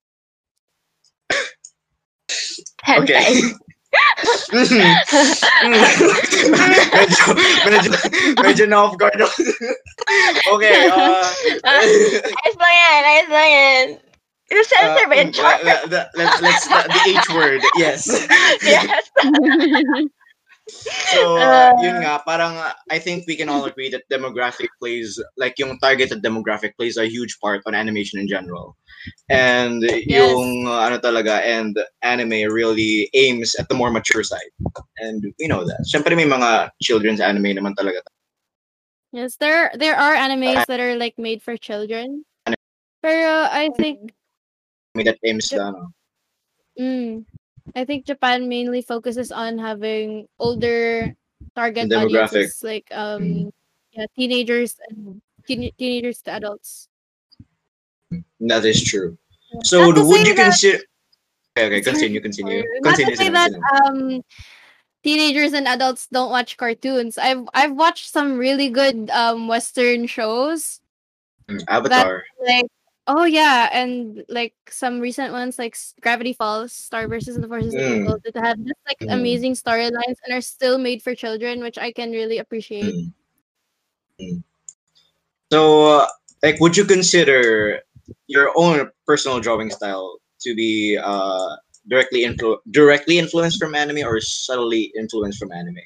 Okay. 2.89 3.53
medyo, 6.95 7.23
medyo, 7.67 7.91
medyo 8.43 8.65
na 8.67 8.77
off 8.85 8.97
guard 8.97 9.21
ako. 9.21 9.43
okay, 10.57 10.89
uh, 10.89 11.27
ayos 12.45 12.57
lang 12.59 12.75
yan, 12.75 13.03
ayos 13.05 13.31
lang 13.31 13.51
yan. 13.51 13.87
Uh, 15.43 16.07
let's, 16.15 16.39
let's, 16.41 16.65
the, 16.71 16.81
the 16.87 17.03
H 17.19 17.29
word, 17.35 17.61
yes. 17.75 18.07
yes. 18.63 19.11
So, 20.69 21.39
uh, 21.39 21.71
yun 21.79 22.03
nga, 22.03 22.19
parang 22.27 22.59
uh, 22.59 22.75
I 22.91 22.99
think 22.99 23.27
we 23.27 23.37
can 23.37 23.49
all 23.49 23.65
agree 23.67 23.89
that 23.91 24.03
demographic 24.11 24.67
plays, 24.83 25.15
like 25.37 25.55
yung 25.59 25.79
targeted 25.79 26.23
demographic 26.23 26.75
plays 26.75 26.97
a 26.97 27.07
huge 27.07 27.39
part 27.39 27.63
on 27.67 27.75
animation 27.75 28.19
in 28.19 28.27
general. 28.27 28.77
And 29.31 29.83
yung 30.11 30.67
uh, 30.67 30.83
ano 30.83 30.99
talaga, 30.99 31.39
and 31.47 31.79
anime 32.03 32.51
really 32.51 33.09
aims 33.15 33.55
at 33.55 33.69
the 33.69 33.79
more 33.79 33.91
mature 33.95 34.25
side. 34.25 34.51
And 34.99 35.23
we 35.39 35.47
know 35.47 35.63
that. 35.63 35.87
Siyempre 35.87 36.17
may 36.17 36.27
mga 36.27 36.71
children's 36.83 37.21
anime 37.21 37.55
naman 37.55 37.79
talaga. 37.79 38.03
Yes, 39.15 39.39
there 39.39 39.71
there 39.79 39.95
are 39.95 40.19
animes 40.19 40.67
that 40.67 40.83
are 40.83 40.99
like 40.99 41.15
made 41.17 41.43
for 41.43 41.57
children. 41.57 42.27
Pero 43.07 43.47
I 43.47 43.71
think 43.79 44.11
May 44.97 45.05
that 45.05 45.21
aims 45.23 45.53
na, 45.53 45.71
ano. 45.71 45.93
mm, 46.81 47.25
I 47.77 47.85
think 47.85 48.07
Japan 48.07 48.49
mainly 48.49 48.81
focuses 48.81 49.31
on 49.31 49.59
having 49.59 50.27
older 50.41 51.15
target 51.55 51.91
Demographic. 51.93 52.33
audiences 52.33 52.65
like 52.65 52.89
um 52.91 53.53
yeah, 53.93 54.07
teenagers 54.17 54.81
and 54.89 55.21
teen- 55.47 55.73
teenagers 55.79 56.23
to 56.25 56.33
adults. 56.33 56.89
That 58.41 58.65
is 58.65 58.83
true. 58.83 59.17
So, 59.63 59.87
Not 59.93 59.97
to 59.97 60.05
would 60.05 60.27
you 60.27 60.35
that- 60.35 60.45
consider... 60.57 60.79
Okay, 61.57 61.67
okay, 61.69 61.81
continue, 61.81 62.21
continue. 62.21 62.65
Not 62.81 62.97
Continue, 62.97 63.13
to 63.13 63.17
say 63.17 63.31
continue, 63.31 63.61
that 63.61 63.83
um 63.85 64.25
teenagers 65.03 65.53
and 65.55 65.69
adults 65.69 66.07
don't 66.13 66.31
watch 66.31 66.57
cartoons. 66.57 67.17
I've 67.17 67.49
I've 67.55 67.73
watched 67.73 68.09
some 68.13 68.37
really 68.37 68.69
good 68.69 69.09
um 69.09 69.49
western 69.49 70.07
shows. 70.07 70.81
Mm, 71.49 71.65
Avatar. 71.69 72.25
Like 72.45 72.69
oh 73.07 73.25
yeah, 73.25 73.69
and 73.73 74.25
like 74.29 74.55
some 74.69 75.01
recent 75.01 75.33
ones 75.33 75.59
like 75.59 75.75
S- 75.75 75.95
Gravity 76.01 76.33
Falls, 76.33 76.73
Star 76.73 77.09
versus 77.09 77.37
the 77.39 77.49
Forces 77.49 77.75
of 77.75 77.81
Mm. 77.81 78.01
Evil 78.03 78.19
that 78.25 78.37
have 78.37 78.59
just 78.59 78.81
like 78.87 78.99
Mm. 79.01 79.13
amazing 79.15 79.55
storylines 79.55 80.19
and 80.25 80.33
are 80.33 80.41
still 80.41 80.79
made 80.79 81.03
for 81.03 81.15
children, 81.15 81.61
which 81.63 81.79
I 81.79 81.93
can 81.93 82.11
really 82.11 82.39
appreciate. 82.39 82.95
Mm. 82.95 83.13
Mm. 84.21 84.43
So, 85.53 85.87
uh, 85.87 86.07
like, 86.43 86.61
would 86.61 86.77
you 86.77 86.85
consider 86.85 87.81
your 88.27 88.53
own 88.57 88.91
personal 89.07 89.41
drawing 89.41 89.71
style 89.71 90.19
to 90.41 90.55
be 90.55 90.99
uh, 90.99 91.57
directly 91.89 92.25
influ- 92.25 92.59
directly 92.71 93.19
influenced 93.19 93.59
from 93.63 93.75
anime 93.75 94.05
or 94.07 94.21
subtly 94.21 94.93
influenced 94.97 95.39
from 95.39 95.53
anime? 95.53 95.79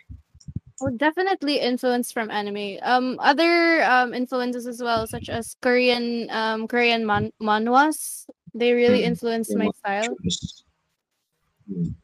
Well, 0.80 0.96
definitely 0.96 1.60
influenced 1.60 2.14
from 2.14 2.30
anime. 2.30 2.78
Um, 2.82 3.20
other 3.20 3.84
um 3.84 4.14
influences 4.14 4.66
as 4.66 4.80
well, 4.82 5.06
such 5.06 5.28
as 5.28 5.54
Korean 5.60 6.28
um 6.32 6.66
Korean 6.66 7.04
man- 7.04 7.32
manhwas. 7.40 8.24
They 8.54 8.72
really 8.72 9.02
Mm, 9.04 9.12
influenced 9.14 9.52
Korean 9.52 9.68
my 9.68 9.72
style. 9.76 10.16
Mm. 11.70 11.94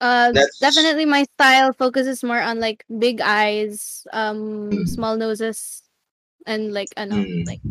Uh, 0.00 0.30
That's- 0.36 0.58
definitely 0.60 1.06
my 1.08 1.24
style 1.34 1.72
focuses 1.72 2.22
more 2.22 2.38
on 2.40 2.60
like 2.60 2.84
big 3.00 3.24
eyes, 3.24 4.06
um, 4.12 4.84
Mm. 4.84 4.88
small 4.88 5.16
noses, 5.16 5.82
and 6.44 6.76
like 6.76 6.92
ano, 7.00 7.16
Mm. 7.24 7.46
like 7.48 7.64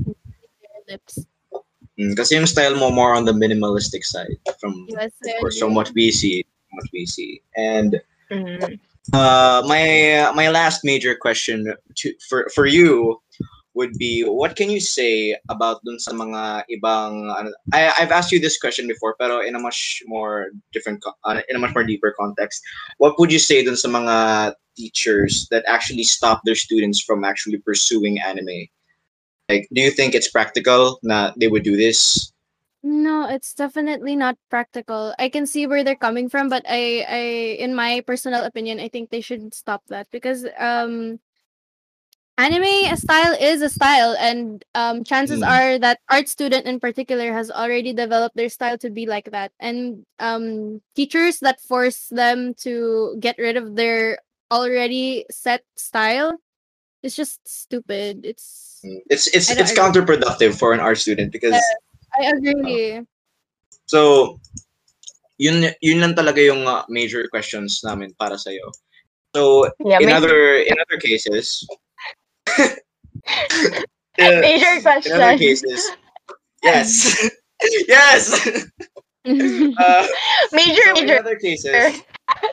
lips. 0.90 1.30
Mm, 2.02 2.18
kasi 2.18 2.36
yung 2.36 2.50
style 2.50 2.74
mo 2.76 2.90
more 2.90 3.14
on 3.14 3.24
the 3.24 3.32
minimalistic 3.32 4.02
side 4.04 4.36
from, 4.60 4.74
Yes, 4.90 5.14
of 5.22 5.30
I 5.30 5.38
course, 5.40 5.56
agree. 5.56 5.62
from 5.62 5.78
what 5.78 5.94
we 5.94 6.10
see, 6.12 6.44
what 6.74 6.90
we 6.92 7.06
see. 7.06 7.40
And 7.56 8.02
Mhm. 8.34 8.82
Uh, 9.14 9.62
my 9.68 10.32
my 10.34 10.50
last 10.50 10.84
major 10.84 11.16
question 11.16 11.74
to 11.96 12.14
for 12.28 12.50
for 12.56 12.66
you 12.66 13.22
would 13.76 13.94
be 14.00 14.24
what 14.24 14.56
can 14.56 14.70
you 14.70 14.80
say 14.80 15.36
about 15.50 15.84
dun 15.86 16.00
sa 16.00 16.12
mga 16.12 16.64
ibang 16.72 17.30
I 17.74 17.92
I've 18.00 18.12
asked 18.12 18.32
you 18.32 18.40
this 18.40 18.58
question 18.58 18.88
before 18.88 19.16
pero 19.20 19.44
in 19.46 19.54
a 19.54 19.60
much 19.60 20.02
more 20.08 20.50
different 20.74 21.04
uh, 21.24 21.42
in 21.50 21.56
a 21.56 21.60
much 21.60 21.76
more 21.76 21.84
deeper 21.84 22.16
context. 22.18 22.64
What 22.98 23.20
would 23.20 23.32
you 23.32 23.40
say 23.40 23.64
dun 23.64 23.76
sa 23.76 23.90
mga 23.90 24.56
teachers 24.76 25.48
that 25.52 25.64
actually 25.68 26.04
stop 26.04 26.42
their 26.44 26.58
students 26.58 27.04
from 27.04 27.24
actually 27.24 27.60
pursuing 27.62 28.18
anime? 28.20 28.68
Like 29.50 29.68
do 29.70 29.82
you 29.86 29.92
think 29.92 30.16
it's 30.16 30.32
practical 30.32 30.98
that 31.04 31.38
they 31.38 31.48
would 31.48 31.64
do 31.64 31.78
this? 31.78 32.32
No, 32.86 33.28
it's 33.28 33.56
definitely 33.56 34.16
not 34.16 34.38
practical. 34.52 35.16
I 35.18 35.30
can 35.30 35.48
see 35.48 35.66
where 35.66 35.84
they're 35.84 35.96
coming 35.96 36.30
from, 36.30 36.50
but 36.50 36.64
I, 36.70 37.04
I, 37.10 37.18
in 37.58 37.74
my 37.74 38.02
personal 38.06 38.44
opinion, 38.44 38.80
I 38.80 38.90
think 38.90 39.10
they 39.10 39.22
should 39.22 39.56
stop 39.56 39.82
that 39.88 40.08
because 40.12 40.46
um, 40.60 41.20
anime 42.38 42.96
style 42.96 43.36
is 43.42 43.64
a 43.64 43.70
style, 43.70 44.16
and 44.20 44.64
um, 44.76 45.04
chances 45.04 45.42
Mm. 45.42 45.48
are 45.50 45.80
that 45.80 46.00
art 46.10 46.30
student 46.30 46.68
in 46.68 46.80
particular 46.80 47.34
has 47.34 47.50
already 47.50 47.92
developed 47.92 48.36
their 48.36 48.50
style 48.50 48.78
to 48.78 48.92
be 48.92 49.08
like 49.08 49.32
that, 49.32 49.52
and 49.60 50.06
um, 50.20 50.80
teachers 50.96 51.40
that 51.40 51.60
force 51.62 52.10
them 52.10 52.54
to 52.62 53.18
get 53.20 53.38
rid 53.40 53.58
of 53.58 53.76
their 53.76 54.20
already 54.52 55.26
set 55.32 55.64
style 55.76 56.38
is 57.02 57.16
just 57.16 57.42
stupid. 57.48 58.26
It's 58.26 58.82
It's 59.10 59.26
it's 59.28 59.50
I 59.50 59.56
don't 59.56 59.64
it's 59.64 59.72
agree. 59.72 59.82
counterproductive 59.82 60.60
for 60.60 60.74
an 60.74 60.80
art 60.82 61.00
student 61.00 61.32
because 61.32 61.58
I 62.20 62.32
agree. 62.32 63.02
So, 63.86 64.40
yun 65.38 65.68
yun 65.84 66.00
lang 66.02 66.16
talaga 66.16 66.40
yung 66.40 66.64
uh, 66.66 66.84
major 66.88 67.28
questions 67.28 67.82
namin 67.84 68.16
para 68.18 68.38
sa 68.40 68.50
iyo. 68.50 68.72
So, 69.36 69.68
Yeah, 69.84 70.00
in 70.00 70.08
may- 70.08 70.16
other 70.16 70.64
in 70.64 70.76
other 70.80 70.98
cases, 70.98 71.60
uh, 72.48 72.72
major 74.42 74.74
in 75.06 75.12
other 75.12 75.38
cases, 75.38 75.82
yes, 76.64 77.14
yes. 77.88 78.24
Uh, 79.26 80.06
Major, 80.54 80.86
so 80.94 81.02
in 81.02 81.10
other 81.18 81.36
cases, 81.36 81.74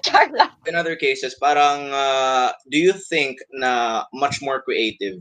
Char 0.02 0.24
lang. 0.32 0.50
in 0.64 0.72
other 0.74 0.96
cases, 0.96 1.36
parang 1.36 1.92
uh, 1.92 2.48
do 2.72 2.80
you 2.80 2.96
think 2.96 3.36
na 3.52 4.04
much 4.16 4.40
more 4.40 4.64
creative 4.64 5.20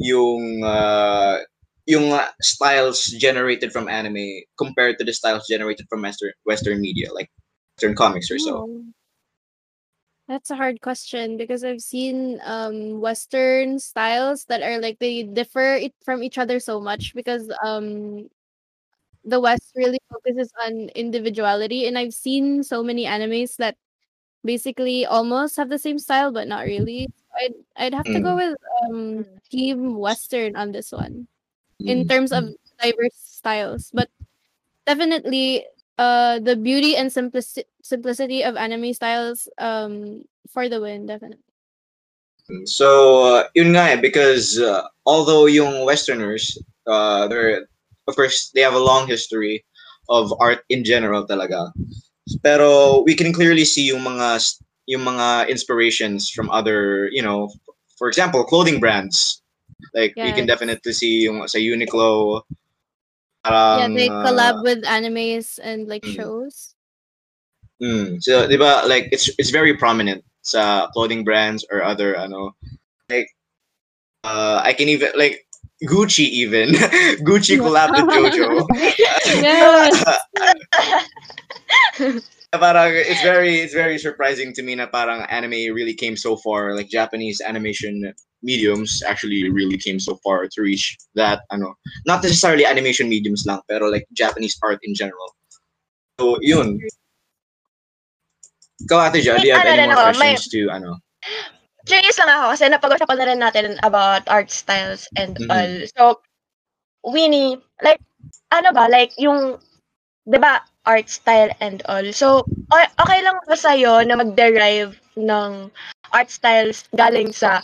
yung 0.00 0.64
uh, 0.64 1.44
yung 1.86 2.12
uh, 2.12 2.28
styles 2.42 3.06
generated 3.18 3.72
from 3.72 3.88
anime 3.88 4.42
compared 4.58 4.98
to 4.98 5.04
the 5.04 5.12
styles 5.12 5.46
generated 5.48 5.86
from 5.88 6.02
western 6.02 6.32
western 6.44 6.80
media 6.80 7.12
like 7.12 7.30
western 7.76 7.94
comics 7.94 8.30
or 8.30 8.38
so 8.38 8.66
Oh. 8.68 8.84
That's 10.30 10.50
a 10.50 10.54
hard 10.54 10.80
question 10.80 11.36
because 11.36 11.64
I've 11.64 11.80
seen 11.82 12.38
um 12.44 13.00
Western 13.00 13.80
styles 13.80 14.44
that 14.46 14.62
are 14.62 14.78
like 14.78 15.00
they 15.00 15.24
differ 15.24 15.74
it 15.74 15.92
from 16.04 16.22
each 16.22 16.38
other 16.38 16.60
so 16.60 16.80
much 16.80 17.14
because 17.16 17.50
um 17.66 18.30
the 19.24 19.40
West 19.40 19.72
really 19.74 19.98
focuses 20.10 20.52
on 20.64 20.88
individuality 20.94 21.86
and 21.86 21.98
I've 21.98 22.14
seen 22.14 22.62
so 22.62 22.82
many 22.82 23.06
animes 23.06 23.56
that 23.56 23.76
basically 24.44 25.04
almost 25.06 25.56
have 25.56 25.68
the 25.68 25.78
same 25.78 25.98
style 25.98 26.32
but 26.32 26.46
not 26.48 26.64
really. 26.64 27.08
I'd 27.34 27.54
I'd 27.76 27.94
have 27.94 28.06
to 28.14 28.20
go 28.20 28.36
with 28.36 28.56
um 28.82 29.26
Team 29.50 29.96
Western 29.98 30.54
on 30.56 30.72
this 30.72 30.92
one 30.92 31.26
in 31.84 32.08
terms 32.08 32.32
of 32.32 32.48
diverse 32.82 33.16
styles 33.16 33.90
but 33.92 34.08
definitely 34.86 35.64
uh 35.98 36.38
the 36.40 36.56
beauty 36.56 36.96
and 36.96 37.12
simplicity 37.12 37.66
simplicity 37.82 38.42
of 38.44 38.56
anime 38.56 38.92
styles 38.92 39.48
um 39.58 40.24
for 40.48 40.68
the 40.68 40.80
win 40.80 41.06
definitely 41.06 41.44
So, 42.64 43.22
uh, 43.24 43.44
yun 43.54 43.72
nga 43.72 43.94
eh, 43.94 44.00
because 44.00 44.58
uh, 44.58 44.82
although 45.06 45.46
yung 45.46 45.84
Westerners, 45.84 46.58
uh, 46.86 47.28
they're, 47.28 47.66
of 48.08 48.16
course, 48.16 48.50
they 48.54 48.60
have 48.60 48.74
a 48.74 48.82
long 48.82 49.06
history 49.06 49.64
of 50.08 50.34
art 50.40 50.64
in 50.68 50.82
general 50.82 51.26
talaga. 51.26 51.70
Pero 52.42 53.02
we 53.06 53.14
can 53.14 53.32
clearly 53.32 53.64
see 53.64 53.86
yung 53.86 54.02
mga 54.02 54.42
yung 54.86 55.06
mga 55.06 55.48
inspirations 55.48 56.30
from 56.30 56.50
other, 56.50 57.08
you 57.12 57.22
know, 57.22 57.50
for 57.96 58.08
example, 58.08 58.42
clothing 58.42 58.80
brands. 58.80 59.39
Like 59.94 60.14
we 60.16 60.32
can 60.32 60.46
definitely 60.46 60.92
see 60.92 61.24
yung 61.24 61.46
sa 61.48 61.58
Uniqlo. 61.58 62.42
yeah 63.44 63.88
they 63.88 64.08
uh, 64.08 64.20
collab 64.20 64.62
with 64.62 64.84
animes 64.84 65.58
and 65.62 65.88
like 65.88 66.04
mm. 66.04 66.12
shows 66.12 66.76
Mm. 67.80 68.22
So, 68.22 68.46
di 68.46 68.56
ba, 68.56 68.84
like, 68.86 69.08
it's 69.10 69.32
it's 69.40 69.50
very 69.50 69.74
prominent 69.76 70.22
sa 70.42 70.86
clothing 70.92 71.24
brands 71.24 71.64
or 71.72 71.82
other, 71.82 72.16
ano, 72.16 72.52
like, 73.08 73.28
uh, 74.24 74.60
I 74.62 74.72
can 74.76 74.88
even, 74.88 75.12
like, 75.16 75.48
Gucci 75.88 76.28
even. 76.28 76.76
Gucci 77.24 77.56
collab 77.56 77.96
with 77.96 78.04
JoJo. 78.12 78.68
yes 79.40 80.04
parang, 82.58 82.90
it's 82.94 83.22
very, 83.22 83.60
it's 83.62 83.74
very 83.74 83.98
surprising 83.98 84.52
to 84.54 84.62
me 84.62 84.74
na 84.74 84.86
parang 84.86 85.22
anime 85.30 85.70
really 85.70 85.94
came 85.94 86.16
so 86.16 86.36
far, 86.36 86.74
like, 86.74 86.88
Japanese 86.88 87.40
animation 87.40 88.12
mediums 88.42 89.02
actually 89.06 89.48
really 89.50 89.78
came 89.78 90.00
so 90.00 90.18
far 90.24 90.48
to 90.50 90.62
reach 90.62 90.96
that, 91.14 91.42
ano, 91.52 91.74
not 92.06 92.22
necessarily 92.22 92.66
animation 92.66 93.08
mediums 93.08 93.44
lang, 93.46 93.60
pero 93.68 93.86
like, 93.86 94.06
Japanese 94.12 94.58
art 94.64 94.80
in 94.82 94.94
general. 94.94 95.30
So, 96.18 96.38
yun. 96.40 96.80
Ikaw, 98.82 98.98
Ate 99.12 99.22
Jo, 99.22 99.38
do 99.38 99.46
you 99.46 99.54
have 99.54 99.66
any 99.66 99.86
more 99.86 99.94
rin 100.10 100.18
may- 100.18 100.34
questions 100.34 100.48
to, 100.50 100.70
ano? 100.74 100.98
Curious 101.86 102.18
lang 102.18 102.28
ako 102.28 102.46
kasi 102.52 102.64
napag-usapan 102.68 103.16
na 103.16 103.24
rin 103.28 103.40
natin 103.40 103.66
about 103.86 104.26
art 104.28 104.50
styles 104.50 105.06
and 105.16 105.38
Mhm. 105.38 105.48
all. 105.48 105.72
So, 105.96 106.04
Winnie, 107.06 107.56
like, 107.80 108.00
ano 108.52 108.72
ba, 108.74 108.88
like, 108.90 109.14
yung, 109.16 109.56
di 110.30 110.38
ba, 110.38 110.62
art 110.86 111.10
style 111.10 111.50
and 111.58 111.82
all. 111.90 112.06
So, 112.14 112.46
okay 112.72 113.20
lang 113.20 113.42
ba 113.44 113.56
sa'yo 113.58 114.06
na 114.06 114.14
mag-derive 114.14 114.94
ng 115.18 115.68
art 116.14 116.30
styles 116.30 116.86
galing 116.94 117.34
sa 117.34 117.60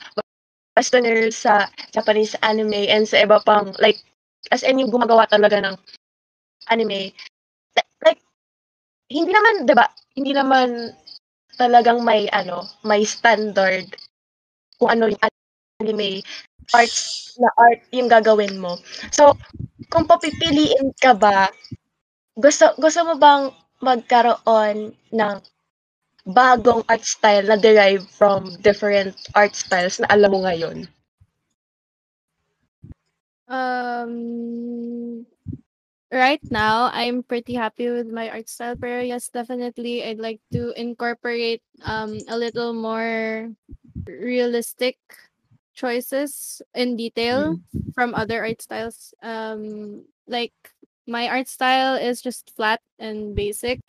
Westerner, 0.76 1.32
sa 1.32 1.70
Japanese 1.96 2.36
anime, 2.44 2.90
and 2.90 3.08
sa 3.08 3.24
iba 3.24 3.40
pang, 3.40 3.72
like, 3.80 3.96
as 4.52 4.60
in 4.66 4.82
yung 4.82 4.92
gumagawa 4.92 5.24
talaga 5.30 5.62
ng 5.62 5.76
anime. 6.68 7.14
Like, 8.04 8.20
hindi 9.08 9.32
naman, 9.32 9.64
di 9.64 9.72
ba, 9.72 9.86
hindi 10.18 10.36
naman 10.36 10.92
talagang 11.56 12.04
may, 12.04 12.28
ano, 12.34 12.68
may 12.84 13.06
standard 13.08 13.88
kung 14.76 14.92
ano 14.92 15.08
yung 15.08 15.22
anime 15.80 16.20
arts 16.74 17.32
na 17.38 17.48
art 17.56 17.80
yung 17.94 18.10
gagawin 18.10 18.58
mo. 18.58 18.76
So, 19.14 19.32
kung 19.88 20.04
papipiliin 20.04 20.92
ka 20.98 21.14
ba, 21.14 21.48
gusto 22.36 22.64
gusto 22.76 23.00
mo 23.08 23.14
bang 23.16 23.44
magkaroon 23.80 24.92
ng 25.12 25.36
bagong 26.26 26.82
art 26.90 27.04
style 27.06 27.46
na 27.46 27.56
derived 27.56 28.08
from 28.10 28.50
different 28.60 29.14
art 29.34 29.54
styles 29.54 29.96
na 30.00 30.08
alam 30.10 30.30
mo 30.34 30.40
ngayon? 30.44 30.88
Um, 33.48 35.26
right 36.10 36.42
now, 36.50 36.90
I'm 36.92 37.22
pretty 37.22 37.54
happy 37.54 37.90
with 37.90 38.10
my 38.10 38.28
art 38.30 38.48
style, 38.48 38.74
pero 38.76 39.00
yes, 39.02 39.28
definitely, 39.30 40.02
I'd 40.02 40.18
like 40.18 40.42
to 40.52 40.74
incorporate 40.74 41.62
um 41.86 42.18
a 42.28 42.36
little 42.36 42.74
more 42.74 43.50
realistic 44.06 44.98
choices 45.74 46.62
in 46.74 46.96
detail 46.96 47.60
from 47.94 48.14
other 48.14 48.42
art 48.42 48.62
styles. 48.62 49.14
Um, 49.22 50.04
like 50.26 50.54
my 51.06 51.28
art 51.28 51.48
style 51.48 51.94
is 51.94 52.20
just 52.20 52.50
flat 52.54 52.80
and 52.98 53.34
basic. 53.34 53.80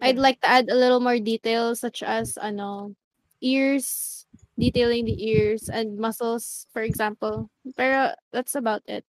I'd 0.00 0.18
like 0.18 0.40
to 0.40 0.48
add 0.48 0.68
a 0.70 0.78
little 0.78 1.00
more 1.00 1.18
detail, 1.18 1.74
such 1.74 2.02
as 2.02 2.38
ano, 2.40 2.94
ears, 3.40 4.26
detailing 4.58 5.04
the 5.04 5.16
ears 5.18 5.68
and 5.68 5.98
muscles, 5.98 6.66
for 6.72 6.82
example. 6.82 7.50
Pero 7.76 8.14
that's 8.32 8.54
about 8.54 8.82
it. 8.86 9.04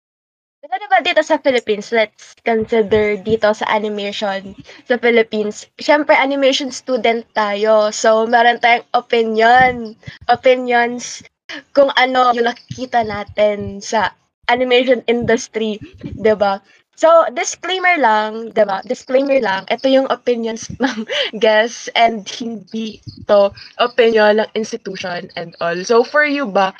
Ano 0.66 0.90
ba 0.90 0.98
dito 0.98 1.22
sa 1.22 1.38
Philippines? 1.38 1.94
Let's 1.94 2.34
consider 2.42 3.14
dito 3.22 3.54
sa 3.54 3.70
animation 3.70 4.58
sa 4.90 4.98
Philippines. 4.98 5.70
Siyempre, 5.78 6.18
animation 6.18 6.74
student 6.74 7.22
tayo. 7.38 7.94
So, 7.94 8.26
meron 8.26 8.58
tayong 8.58 8.82
opinion. 8.90 9.94
Opinions 10.26 11.22
kung 11.70 11.94
ano 11.94 12.34
yung 12.34 12.50
nakikita 12.50 13.06
natin 13.06 13.78
sa 13.78 14.10
animation 14.50 15.06
industry. 15.06 15.78
ba? 16.18 16.58
So, 16.96 17.28
disclaimer 17.32 18.00
lang, 18.00 18.56
'di 18.56 18.64
ba? 18.64 18.80
Disclaimer 18.84 19.38
lang. 19.44 19.68
Ito 19.68 19.86
yung 19.86 20.08
opinions 20.08 20.72
ng 20.82 21.04
guests 21.36 21.92
and 21.92 22.24
hindi 22.24 23.04
to 23.28 23.52
opinion 23.76 24.40
ng 24.40 24.50
institution 24.56 25.28
and 25.36 25.52
all. 25.60 25.76
So, 25.84 26.02
for 26.02 26.24
you 26.24 26.48
ba, 26.48 26.72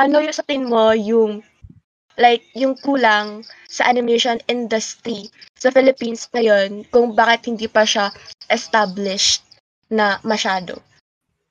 ano 0.00 0.24
yung 0.24 0.36
sa 0.36 0.44
tingin 0.48 0.72
mo 0.72 0.90
yung 0.96 1.44
like 2.16 2.44
yung 2.56 2.76
kulang 2.80 3.44
sa 3.68 3.88
animation 3.88 4.40
industry 4.48 5.28
sa 5.56 5.68
Philippines 5.72 6.28
ngayon 6.32 6.84
kung 6.92 7.12
bakit 7.16 7.48
hindi 7.48 7.68
pa 7.68 7.84
siya 7.84 8.12
established 8.48 9.44
na 9.92 10.20
masyado. 10.24 10.80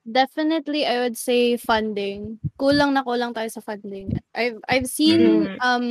Definitely, 0.10 0.90
I 0.90 1.06
would 1.06 1.18
say 1.20 1.54
funding. 1.60 2.42
Kulang 2.58 2.98
na 2.98 3.06
kulang 3.06 3.36
tayo 3.38 3.46
sa 3.54 3.62
funding. 3.62 4.18
I've 4.34 4.58
I've 4.66 4.90
seen 4.90 5.46
Mm. 5.46 5.58
um 5.62 5.86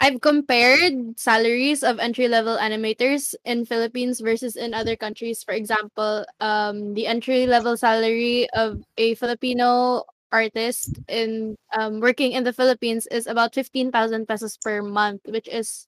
I've 0.00 0.20
compared 0.20 1.18
salaries 1.18 1.82
of 1.82 1.98
entry 1.98 2.28
level 2.28 2.56
animators 2.56 3.34
in 3.44 3.64
Philippines 3.64 4.20
versus 4.20 4.56
in 4.56 4.74
other 4.74 4.96
countries. 4.96 5.42
For 5.44 5.54
example, 5.54 6.24
um 6.40 6.94
the 6.94 7.06
entry 7.06 7.46
level 7.46 7.76
salary 7.76 8.48
of 8.50 8.82
a 8.98 9.14
Filipino 9.14 10.04
artist 10.32 10.98
in 11.08 11.56
um 11.76 12.00
working 12.00 12.32
in 12.32 12.44
the 12.44 12.52
Philippines 12.52 13.06
is 13.10 13.26
about 13.26 13.54
15,000 13.54 14.26
pesos 14.26 14.56
per 14.58 14.82
month, 14.82 15.20
which 15.28 15.48
is 15.48 15.86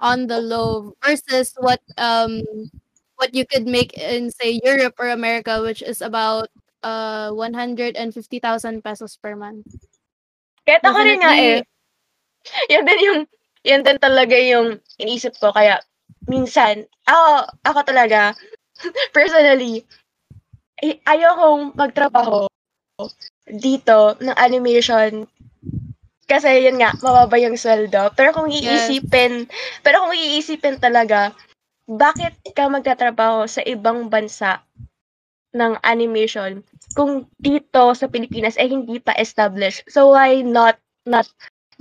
on 0.00 0.26
the 0.28 0.40
low 0.40 0.94
versus 1.04 1.54
what 1.60 1.80
um 1.98 2.42
what 3.16 3.34
you 3.34 3.46
could 3.46 3.66
make 3.66 3.94
in 3.98 4.30
say 4.30 4.60
Europe 4.64 4.94
or 4.98 5.08
America, 5.10 5.62
which 5.62 5.82
is 5.82 6.00
about 6.02 6.48
uh 6.82 7.30
150,000 7.32 8.82
pesos 8.84 9.16
per 9.18 9.36
month. 9.36 9.66
Kahit 10.66 10.82
ako 10.86 11.00
rin 11.02 11.18
nga 11.22 11.34
eh. 11.38 11.60
Yan 12.72 12.84
din 12.86 13.00
yung, 13.06 13.20
yan 13.62 13.82
din 13.86 13.98
talaga 13.98 14.34
yung 14.36 14.78
iniisip 14.98 15.38
ko. 15.38 15.54
Kaya, 15.54 15.78
minsan, 16.26 16.86
ako, 17.06 17.46
ako 17.66 17.80
talaga, 17.86 18.34
personally, 19.16 19.86
ay- 20.82 21.00
ayokong 21.06 21.74
magtrabaho 21.78 22.46
dito 23.46 24.16
ng 24.22 24.36
animation 24.38 25.26
kasi 26.26 26.64
yun 26.64 26.80
nga, 26.80 26.96
mababa 27.04 27.36
yung 27.36 27.58
sweldo. 27.58 28.14
Pero 28.16 28.32
kung 28.32 28.48
Yes. 28.48 28.88
iisipin, 28.88 29.50
pero 29.84 30.06
kung 30.06 30.14
iisipin 30.16 30.80
talaga, 30.80 31.34
bakit 31.84 32.32
ka 32.56 32.70
magtatrabaho 32.72 33.44
sa 33.44 33.60
ibang 33.66 34.08
bansa 34.08 34.62
ng 35.52 35.76
animation 35.84 36.64
kung 36.96 37.28
dito 37.42 37.92
sa 37.92 38.08
Pilipinas 38.08 38.56
ay 38.56 38.70
hindi 38.72 38.96
pa 39.02 39.12
established? 39.18 39.84
So 39.92 40.14
why 40.16 40.40
not 40.40 40.78
not 41.04 41.28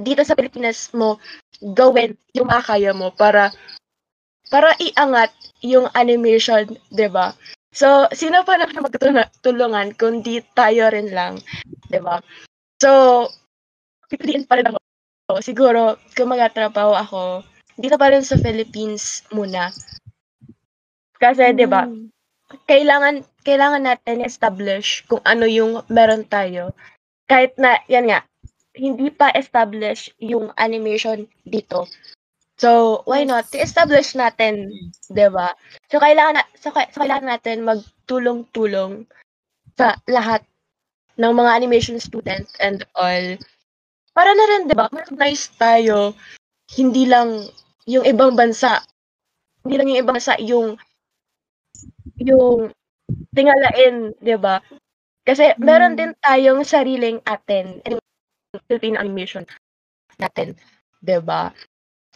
dito 0.02 0.22
sa 0.26 0.36
Pilipinas 0.36 0.90
mo 0.98 1.22
gawin 1.62 2.18
yung 2.34 2.50
makakaya 2.50 2.92
mo 2.92 3.14
para 3.14 3.54
para 4.52 4.76
iangat 4.82 5.32
yung 5.64 5.88
animation, 5.96 6.68
'di 6.92 7.08
ba? 7.08 7.32
So, 7.72 8.12
sino 8.12 8.44
pa 8.44 8.60
naman 8.60 8.84
magtutulungan 8.84 9.96
kundi 9.96 10.44
tayo 10.58 10.92
rin 10.92 11.14
lang, 11.16 11.40
'di 11.88 12.00
ba? 12.04 12.20
So, 12.84 13.30
pipiliin 14.12 14.44
pa 14.50 14.60
rin 14.60 14.68
ako. 14.68 14.80
Siguro, 15.40 15.96
kung 16.18 16.36
magtatrabaho 16.36 16.92
ako, 16.98 17.24
dito 17.80 17.96
pa 17.96 18.12
rin 18.12 18.26
sa 18.26 18.36
Philippines 18.36 19.24
muna. 19.32 19.72
Kasi, 21.22 21.56
'di 21.56 21.70
ba, 21.70 21.88
Mm. 21.88 22.12
kailangan 22.68 23.16
kailangan 23.48 23.84
natin 23.88 24.22
establish 24.28 25.08
kung 25.08 25.24
ano 25.24 25.48
yung 25.48 25.82
meron 25.88 26.28
tayo. 26.28 26.76
Kahit 27.32 27.56
na, 27.56 27.80
yan 27.88 28.12
nga, 28.12 28.28
hindi 28.75 29.12
pa 29.12 29.31
establish 29.36 30.12
yung 30.21 30.51
animation 30.55 31.27
dito. 31.43 31.88
So, 32.62 33.01
why 33.10 33.25
not? 33.25 33.49
I-establish 33.51 34.13
natin, 34.13 34.69
'di 35.10 35.27
ba? 35.34 35.57
So, 35.89 35.97
kailangan, 35.97 36.39
na, 36.39 36.43
so, 36.55 36.69
so, 36.69 37.01
kailangan 37.01 37.27
natin 37.27 37.65
magtulong-tulong 37.65 39.10
sa 39.75 39.97
lahat 40.05 40.45
ng 41.17 41.34
mga 41.34 41.51
animation 41.57 41.97
student 41.99 42.45
and 42.62 42.86
all. 42.95 43.38
Para 44.13 44.31
na 44.36 44.45
rin, 44.55 44.62
'di 44.69 44.75
ba? 44.77 44.88
Recognize 44.93 45.49
tayo, 45.57 46.13
hindi 46.77 47.10
lang 47.10 47.47
yung 47.89 48.05
ibang 48.05 48.38
bansa, 48.38 48.84
hindi 49.65 49.75
lang 49.79 49.88
yung 49.91 50.01
ibang 50.05 50.17
bansa 50.19 50.38
yung 50.39 50.77
yung 52.21 52.69
tingalain, 53.34 54.13
'di 54.21 54.38
ba? 54.38 54.62
Kasi 55.25 55.53
meron 55.62 55.95
Mm. 55.95 55.99
din 55.99 56.12
tayong 56.21 56.62
sariling 56.65 57.19
atin, 57.25 57.81
Philippine 58.68 59.00
animation 59.00 59.48
natin, 60.20 60.60
ba? 61.24 61.56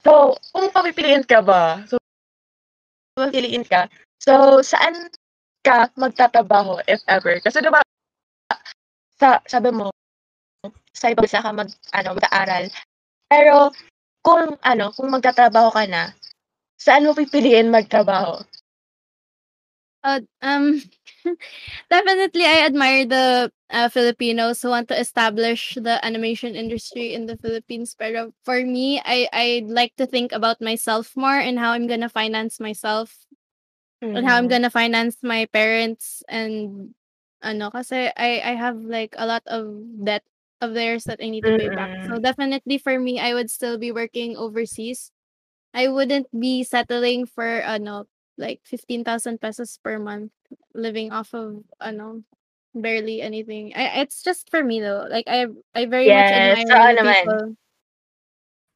So, 0.04 0.36
kung 0.52 0.68
papipiliin 0.68 1.24
ka 1.24 1.40
ba? 1.40 1.80
So, 1.88 1.96
papipiliin 3.16 3.64
ka, 3.64 3.88
so 4.20 4.60
saan 4.60 5.08
ka 5.64 5.88
magtatrabaho 5.96 6.84
if 6.92 7.00
ever? 7.08 7.40
Kasi 7.40 7.64
'di 7.64 7.72
ba 7.72 7.80
sa 9.16 9.40
sabi 9.48 9.72
mo 9.72 9.96
sa 10.92 11.08
ibang 11.08 11.24
bansa 11.24 11.40
ka 11.40 11.52
mag 11.56 11.72
ano 11.96 12.10
mag-aaral. 12.20 12.68
Pero 13.32 13.72
kung 14.20 14.60
ano, 14.60 14.92
kung 14.92 15.08
magtatrabaho 15.08 15.72
ka 15.72 15.88
na, 15.88 16.12
saan 16.76 17.08
mo 17.08 17.16
pipiliin 17.16 17.72
magtrabaho? 17.72 18.44
Uh, 20.06 20.22
um, 20.42 20.82
definitely, 21.90 22.46
I 22.46 22.66
admire 22.66 23.06
the 23.08 23.52
uh, 23.72 23.90
Filipinos 23.90 24.62
who 24.62 24.70
want 24.70 24.88
to 24.90 25.00
establish 25.00 25.76
the 25.82 25.98
animation 26.06 26.56
industry 26.56 27.14
in 27.16 27.26
the 27.26 27.38
Philippines. 27.38 27.96
But 27.98 28.14
for 28.46 28.62
me, 28.62 29.02
I 29.06 29.28
I'd 29.34 29.70
like 29.70 29.96
to 29.98 30.06
think 30.06 30.32
about 30.32 30.62
myself 30.62 31.18
more 31.18 31.38
and 31.40 31.58
how 31.58 31.72
I'm 31.74 31.88
gonna 31.88 32.10
finance 32.10 32.60
myself 32.60 33.26
and 34.14 34.26
how 34.28 34.38
I'm 34.38 34.48
Mm. 34.48 34.50
gonna 34.50 34.70
finance 34.72 35.18
my 35.24 35.46
parents 35.52 36.24
and 36.30 36.94
ano 37.44 37.70
kasi 37.72 38.10
I 38.18 38.42
I 38.44 38.54
have 38.58 38.78
like 38.86 39.16
a 39.18 39.26
lot 39.28 39.44
of 39.48 39.70
debt 40.06 40.24
of 40.62 40.74
theirs 40.74 41.06
that 41.06 41.20
I 41.22 41.30
need 41.30 41.46
to 41.48 41.54
pay 41.56 41.70
back. 41.70 41.92
So 42.06 42.20
definitely 42.22 42.78
for 42.80 43.00
me, 43.00 43.20
I 43.20 43.34
would 43.34 43.52
still 43.52 43.78
be 43.78 43.92
working 43.92 44.38
overseas. 44.38 45.12
I 45.74 45.88
wouldn't 45.90 46.28
be 46.34 46.64
settling 46.64 47.26
for 47.28 47.62
ano 47.66 48.08
like 48.38 48.62
15,000 48.66 49.40
pesos 49.42 49.78
per 49.84 50.00
month 50.00 50.32
living 50.76 51.12
off 51.12 51.34
of 51.34 51.64
ano 51.82 52.24
barely 52.76 53.22
anything. 53.22 53.74
I, 53.76 54.02
it's 54.04 54.24
just 54.24 54.50
for 54.52 54.64
me 54.64 54.82
though. 54.82 55.08
Like 55.10 55.26
I 55.28 55.48
I 55.76 55.86
very 55.88 56.08
Yes, 56.08 56.32
much 56.32 56.32
admire 56.32 56.96
naman. 56.96 57.26
people. 57.26 57.56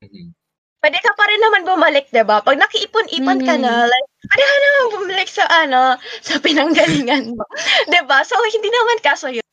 Mhm. 0.04 0.32
Pwede 0.80 0.98
ka 1.04 1.12
pa 1.20 1.24
rin 1.28 1.42
naman 1.44 1.64
bumalik, 1.68 2.08
'di 2.08 2.24
ba? 2.24 2.40
Pag 2.40 2.56
nakiipon-ipon 2.56 3.44
ka 3.44 3.56
Mhm. 3.56 3.60
na, 3.60 3.84
like, 3.84 4.08
pwede 4.32 4.44
ka 4.48 4.56
naman 4.64 4.86
bumalik 4.96 5.30
sa 5.30 5.46
ano, 5.52 5.84
sa 6.24 6.36
pinanggalingan 6.40 7.36
mo, 7.36 7.44
'di 7.92 8.02
ba? 8.08 8.24
So, 8.24 8.40
hindi 8.48 8.70
naman 8.72 8.98
kaso 9.04 9.28
yun. 9.28 9.44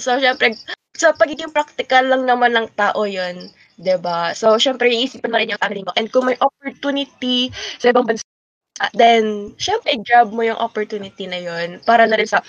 So, 0.00 0.16
syempre, 0.20 0.56
sa 0.96 1.12
pagiging 1.12 1.52
practical 1.52 2.08
lang 2.08 2.24
naman 2.24 2.56
ng 2.56 2.68
tao 2.76 3.04
yun, 3.04 3.52
'di 3.76 3.96
ba? 4.00 4.32
So, 4.32 4.56
syempre, 4.56 4.88
iisipin 4.88 5.28
mo 5.32 5.36
rin 5.40 5.52
yung 5.52 5.60
family 5.60 5.84
mo. 5.84 5.92
And 5.96 6.08
kung 6.08 6.24
may 6.28 6.40
opportunity 6.40 7.52
sa 7.80 7.92
ibang 7.92 8.08
bansa, 8.08 8.24
then, 8.94 9.54
syempre, 9.56 9.96
grab 10.04 10.32
mo 10.32 10.44
yung 10.44 10.60
opportunity 10.60 11.26
na 11.26 11.40
yun 11.40 11.80
para 11.84 12.06
na 12.06 12.16
rin 12.16 12.28
sa 12.28 12.42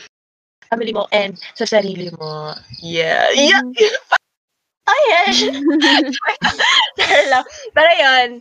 family 0.70 0.94
mo 0.94 1.08
and 1.12 1.40
sa 1.56 1.66
sarili 1.68 2.12
mo. 2.16 2.54
Yeah. 2.84 3.32
Yeah. 3.36 3.64
Oh, 4.88 5.02
yes. 5.12 5.44
Pero 7.76 7.92
yun. 8.00 8.40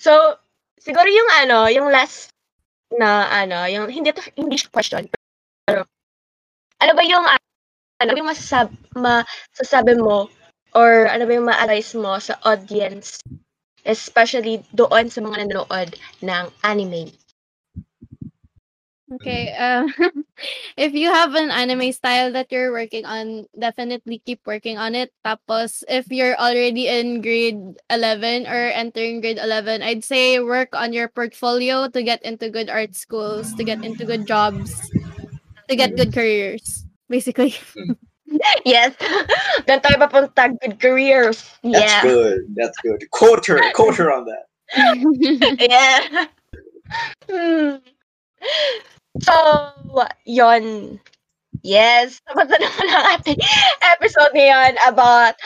So, 0.00 0.40
siguro 0.80 1.08
yung 1.08 1.30
ano, 1.44 1.68
yung 1.68 1.92
last 1.92 2.32
na 2.94 3.28
ano, 3.28 3.66
yung 3.68 3.90
hindi 3.90 4.14
to 4.14 4.22
hindi 4.38 4.56
question. 4.72 5.10
Pero 5.66 5.84
ano 6.80 6.92
ba 6.94 7.02
yung 7.04 7.24
ano 8.00 8.10
ba 8.12 8.18
yung 8.18 8.30
masasab 8.30 8.68
masasabi 8.96 9.96
mo 9.98 10.28
or 10.74 11.08
ano 11.08 11.24
ba 11.26 11.32
yung 11.36 11.48
ma-advise 11.48 11.94
mo 11.96 12.16
sa 12.20 12.36
audience 12.44 13.20
especially 13.84 14.64
doon 14.72 15.08
sa 15.12 15.20
mga 15.20 15.48
nanonood 15.48 15.96
ng 16.24 16.44
anime. 16.64 17.12
Okay. 19.14 19.54
Uh, 19.54 19.86
if 20.76 20.94
you 20.94 21.12
have 21.12 21.34
an 21.34 21.50
anime 21.50 21.92
style 21.92 22.32
that 22.32 22.50
you're 22.50 22.72
working 22.72 23.04
on, 23.04 23.46
definitely 23.58 24.18
keep 24.24 24.40
working 24.46 24.78
on 24.78 24.94
it. 24.94 25.12
Tapos, 25.24 25.84
if 25.86 26.10
you're 26.10 26.34
already 26.34 26.88
in 26.88 27.20
grade 27.20 27.78
11 27.90 28.46
or 28.46 28.72
entering 28.74 29.20
grade 29.20 29.38
11, 29.38 29.82
I'd 29.82 30.04
say 30.04 30.40
work 30.40 30.74
on 30.74 30.92
your 30.92 31.08
portfolio 31.08 31.88
to 31.88 32.02
get 32.02 32.22
into 32.24 32.50
good 32.50 32.70
art 32.70 32.96
schools, 32.96 33.54
to 33.54 33.62
get 33.62 33.84
into 33.84 34.04
good 34.04 34.26
jobs, 34.26 34.72
to 35.68 35.76
get 35.76 35.96
good 35.96 36.12
careers. 36.12 36.84
Basically. 37.08 37.54
Yes. 38.66 38.94
Doon 39.68 39.80
tayo 39.80 39.96
papunta. 40.00 40.50
Good 40.60 40.80
careers. 40.80 41.44
That's 41.62 41.86
Yeah. 41.92 42.02
good. 42.02 42.38
That's 42.56 42.76
good. 42.82 43.00
Quarter, 43.10 43.60
quarter 43.74 44.10
on 44.10 44.26
that. 44.26 44.44
Yeah. 45.60 46.26
Hmm. 47.30 47.78
So, 49.22 49.34
yon. 50.26 50.98
Yes. 51.62 52.20
Tapos 52.28 52.50
na 52.50 52.58
naman 52.60 52.86
ang 52.90 53.06
ating 53.16 53.40
episode 53.94 54.32
ngayon 54.34 54.74
about 54.90 55.38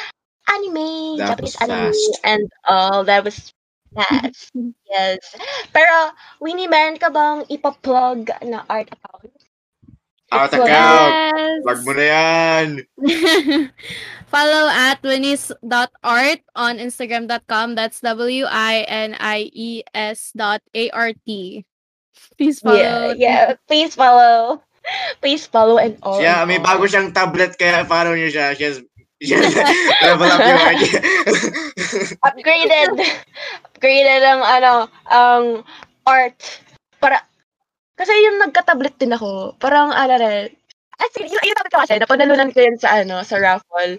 anime, 0.48 1.20
That 1.20 1.36
Japanese 1.36 1.56
anime, 1.60 1.92
fast. 1.92 2.12
and 2.24 2.44
all. 2.64 3.04
That 3.04 3.22
was 3.22 3.52
fast. 3.94 4.50
yes. 4.90 5.20
Pero, 5.76 5.94
Winnie, 6.40 6.66
meron 6.70 6.96
ka 6.96 7.12
bang 7.12 7.44
ipa-plug 7.52 8.32
na 8.48 8.64
art 8.72 8.88
account? 8.90 9.30
Art 10.30 10.52
It's 10.52 10.60
account. 10.60 11.12
yes. 11.14 11.62
Plug 11.64 11.80
mo 11.88 11.92
na 11.96 12.04
yan. 12.04 12.66
Follow 14.28 14.68
at 14.68 15.00
winnies.art 15.00 16.40
on 16.54 16.76
Instagram.com. 16.76 17.74
That's 17.74 18.00
W 18.04 18.44
I 18.44 18.84
N 18.84 19.16
I 19.16 19.48
E 19.56 19.82
S 19.96 20.32
dot 20.36 20.60
A 20.76 20.90
R 20.92 21.12
T. 21.24 21.64
Please 22.36 22.60
follow. 22.60 22.76
Yeah, 22.76 23.14
yeah. 23.16 23.44
Please 23.66 23.96
follow. 23.96 24.60
Please 25.24 25.48
follow 25.48 25.80
and 25.80 25.96
all. 26.04 26.20
Siya, 26.20 26.44
and 26.44 26.48
may 26.48 26.60
all. 26.60 26.64
bago 26.76 26.84
siyang 26.84 27.12
tablet 27.16 27.56
kaya 27.56 27.88
follow 27.88 28.12
niyo 28.12 28.28
siya. 28.28 28.52
She 28.52 28.64
has, 28.68 28.76
she 29.24 29.32
has 29.32 29.48
level 30.04 30.28
up 30.28 30.40
yung 30.44 30.60
art. 30.60 30.80
upgraded 32.28 32.92
upgraded 33.72 34.22
ang 34.28 34.42
ano 34.44 34.72
ang 35.08 35.44
art 36.04 36.60
para 37.00 37.24
kasi 37.98 38.12
yung 38.24 38.38
nagka-tablet 38.38 38.94
din 38.96 39.12
ako 39.12 39.58
parang 39.58 39.90
ano 39.90 40.14
rin 40.16 40.46
actually 41.02 41.28
yung, 41.28 41.42
yung 41.42 41.56
tablet 41.58 41.74
ko 41.74 41.82
kasi 41.82 41.94
napanalunan 41.98 42.50
ko 42.54 42.58
yun 42.62 42.78
sa 42.78 43.02
ano 43.02 43.20
sa 43.26 43.36
raffle 43.42 43.98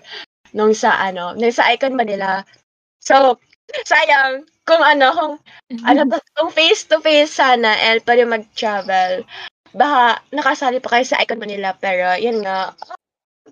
nung 0.55 0.71
sa 0.71 0.95
ano 0.97 1.35
nung 1.35 1.53
sa 1.53 1.67
Icon 1.69 1.99
Manila. 1.99 2.41
So 3.03 3.37
sayang 3.85 4.47
kung 4.65 4.81
ano 4.81 5.11
kung 5.13 5.33
ano 5.85 5.99
to, 6.09 6.17
kung 6.33 6.49
face 6.49 6.87
to 6.89 7.03
face 7.03 7.37
sana 7.37 7.75
and 7.85 8.01
pwede 8.07 8.25
mag-travel. 8.25 9.27
Baka 9.75 10.23
nakasali 10.33 10.81
pa 10.81 10.97
kayo 10.97 11.05
sa 11.05 11.19
Icon 11.21 11.43
Manila 11.43 11.75
pero 11.77 12.17
yun 12.17 12.41
nga 12.41 12.73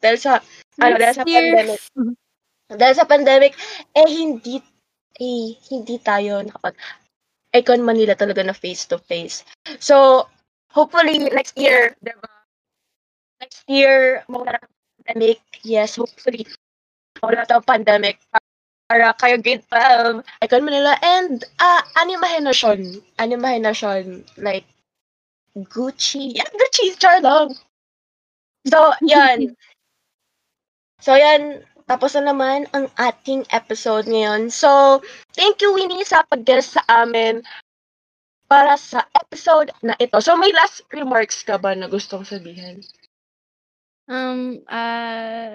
dahil 0.02 0.18
sa 0.18 0.42
ano 0.82 0.96
dahil 0.98 1.14
sa 1.14 1.26
pandemic. 1.26 1.82
Dahil 2.68 2.96
sa 3.00 3.08
pandemic, 3.08 3.54
eh 3.96 4.10
hindi 4.12 4.60
eh 5.18 5.56
hindi 5.72 5.96
tayo 6.04 6.44
nakapag 6.44 6.76
Icon 7.56 7.82
Manila 7.82 8.14
talaga 8.14 8.44
na 8.44 8.54
face 8.54 8.86
to 8.92 9.00
face. 9.00 9.48
So, 9.80 10.28
hopefully 10.72 11.20
next 11.32 11.58
year, 11.58 11.96
'di 12.02 12.14
ba? 12.18 12.32
Next 13.42 13.64
year, 13.70 14.26
mawala 14.26 14.58
na 14.58 14.66
ang 14.66 14.76
pandemic. 15.06 15.40
Yes, 15.62 15.96
hopefully 15.96 16.48
mawala 17.22 17.46
na 17.46 17.62
ang 17.62 17.68
pandemic 17.68 18.18
para 18.88 19.12
kayo 19.20 19.36
grade 19.44 19.64
12, 19.68 20.24
Icon 20.48 20.64
Manila 20.64 20.96
and 21.04 21.44
uh, 21.60 21.84
animahinasyon. 22.00 23.04
Animahinasyon 23.20 24.24
like 24.40 24.66
Gucci. 25.54 26.34
Yeah, 26.40 26.48
Gucci, 26.56 26.96
char 26.96 27.20
lang. 27.22 27.54
So, 28.68 28.94
yan. 29.04 29.54
So, 30.98 31.14
yan. 31.14 31.62
Tapos 31.86 32.18
na 32.18 32.34
naman 32.34 32.66
ang 32.74 32.90
ating 32.98 33.46
episode 33.54 34.10
ngayon. 34.10 34.50
So, 34.50 34.98
thank 35.38 35.62
you, 35.62 35.78
Winnie, 35.78 36.02
sa 36.02 36.26
pag-guest 36.26 36.74
sa 36.74 36.82
amin 36.90 37.46
para 38.48 38.76
sa 38.80 39.04
episode 39.16 39.72
na 39.84 39.94
ito. 40.00 40.20
So, 40.24 40.36
may 40.40 40.52
last 40.56 40.82
remarks 40.92 41.44
ka 41.44 41.60
ba 41.60 41.76
na 41.76 41.88
gustong 41.88 42.24
sabihin? 42.24 42.82
Um, 44.08 44.64
uh, 44.72 45.52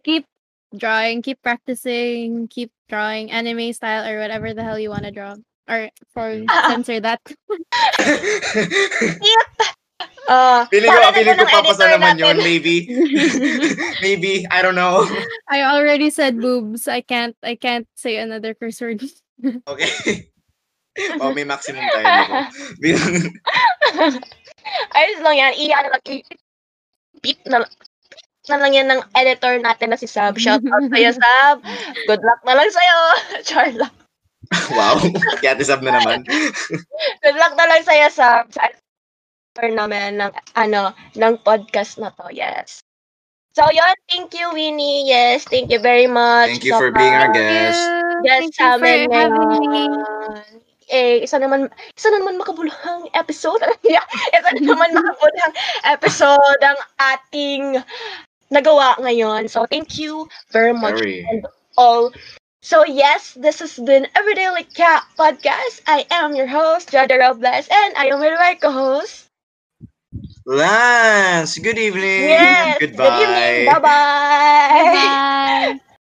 keep 0.00 0.24
drawing, 0.72 1.20
keep 1.20 1.40
practicing, 1.44 2.48
keep 2.48 2.72
drawing 2.88 3.30
anime 3.30 3.72
style 3.76 4.08
or 4.08 4.16
whatever 4.18 4.56
the 4.56 4.64
hell 4.64 4.80
you 4.80 4.88
want 4.88 5.04
to 5.04 5.12
draw. 5.12 5.36
Or 5.68 5.92
for 6.12 6.42
censor 6.68 7.00
that. 7.00 7.20
Uh, 10.28 10.66
Feeling 10.70 10.90
ko, 10.90 11.12
feeling 11.12 11.34
ko 11.34 11.44
papasa 11.50 11.84
naman 11.90 12.14
yun, 12.14 12.38
natin. 12.38 12.46
maybe. 12.46 12.86
maybe, 14.06 14.46
I 14.50 14.62
don't 14.62 14.78
know. 14.78 15.02
I 15.50 15.66
already 15.66 16.10
said 16.10 16.38
boobs. 16.38 16.86
I 16.86 17.02
can't. 17.02 17.34
I 17.42 17.58
can't 17.58 17.90
say 17.98 18.16
another 18.22 18.54
curse 18.54 18.80
word. 18.80 19.02
Okay. 19.66 20.30
Oh, 21.20 21.32
may 21.32 21.44
maximum 21.44 21.82
tayo. 21.88 22.04
nito. 22.04 22.36
Bilang- 22.80 23.32
Ayos 24.96 25.20
lang 25.20 25.36
yan. 25.36 25.52
I-ano 25.58 25.88
lang. 25.90 26.02
Beep 27.22 27.40
na 27.46 27.64
na 28.50 28.58
lang 28.58 28.74
yan 28.74 28.88
ng 28.90 29.02
editor 29.14 29.54
natin 29.62 29.94
na 29.94 29.98
si 29.98 30.10
Sab. 30.10 30.34
Shout 30.34 30.66
out 30.66 30.86
sa'yo, 30.90 31.14
Sab. 31.22 31.62
Good 32.10 32.22
luck 32.26 32.40
na 32.42 32.58
lang 32.58 32.70
sa'yo. 32.70 32.98
Char 33.48 33.70
lang. 33.70 33.94
wow. 34.74 34.98
Kaya 35.38 35.54
tisab 35.54 35.80
na 35.86 35.94
naman. 36.02 36.26
Good 37.22 37.36
luck 37.38 37.54
na 37.54 37.66
lang 37.70 37.82
sa'yo, 37.86 38.10
Sab. 38.10 38.50
Sa 38.50 38.66
editor 38.66 39.70
namin 39.70 40.18
ng, 40.18 40.32
ano, 40.58 40.90
ng 41.14 41.34
podcast 41.46 42.02
na 42.02 42.10
to. 42.18 42.26
Yes. 42.34 42.82
So, 43.54 43.62
yun. 43.70 43.94
Thank 44.10 44.34
you, 44.34 44.48
Winnie. 44.50 45.06
Yes, 45.06 45.44
thank 45.44 45.68
you 45.70 45.78
very 45.78 46.08
much. 46.08 46.48
Thank 46.56 46.64
you 46.64 46.72
for 46.74 46.90
being 46.90 47.12
our 47.14 47.30
guest. 47.30 47.78
Yes, 48.24 48.48
Thank 48.48 48.54
you 48.58 48.70
for 48.80 49.12
having 49.12 49.64
me. 49.70 49.84
Eh, 50.92 51.24
isa 51.24 51.40
naman, 51.40 51.72
isa 51.96 52.12
na 52.12 52.20
naman 52.20 52.36
makabuluhang 52.38 53.08
episode. 53.16 53.64
Yeah, 53.82 54.04
isa 54.36 54.52
na 54.60 54.76
naman 54.76 54.92
makabuluhang 54.96 55.54
episode 55.88 56.60
ang 56.62 56.78
ating 57.00 57.80
nagawa 58.52 58.96
ngayon. 59.00 59.48
So, 59.48 59.64
thank 59.66 59.96
you 59.98 60.28
very 60.52 60.72
much 60.76 61.00
Very. 61.00 61.24
all. 61.76 62.12
So, 62.62 62.84
yes, 62.86 63.34
this 63.40 63.58
has 63.60 63.78
been 63.78 64.06
Everyday 64.14 64.50
Like 64.50 64.72
Cat 64.74 65.02
podcast. 65.18 65.80
I 65.88 66.04
am 66.12 66.36
your 66.36 66.46
host, 66.46 66.90
Jada 66.92 67.18
Robles, 67.18 67.66
and 67.72 67.96
I 67.96 68.06
am 68.12 68.20
with 68.20 68.36
my 68.38 68.54
co-host. 68.60 69.26
Lance, 70.46 71.58
good 71.58 71.78
evening. 71.78 72.28
Yes, 72.28 72.78
Goodbye. 72.78 72.96
good 72.96 73.22
evening. 73.22 73.64
Bye-bye. 73.64 73.80
Bye. 75.80 75.91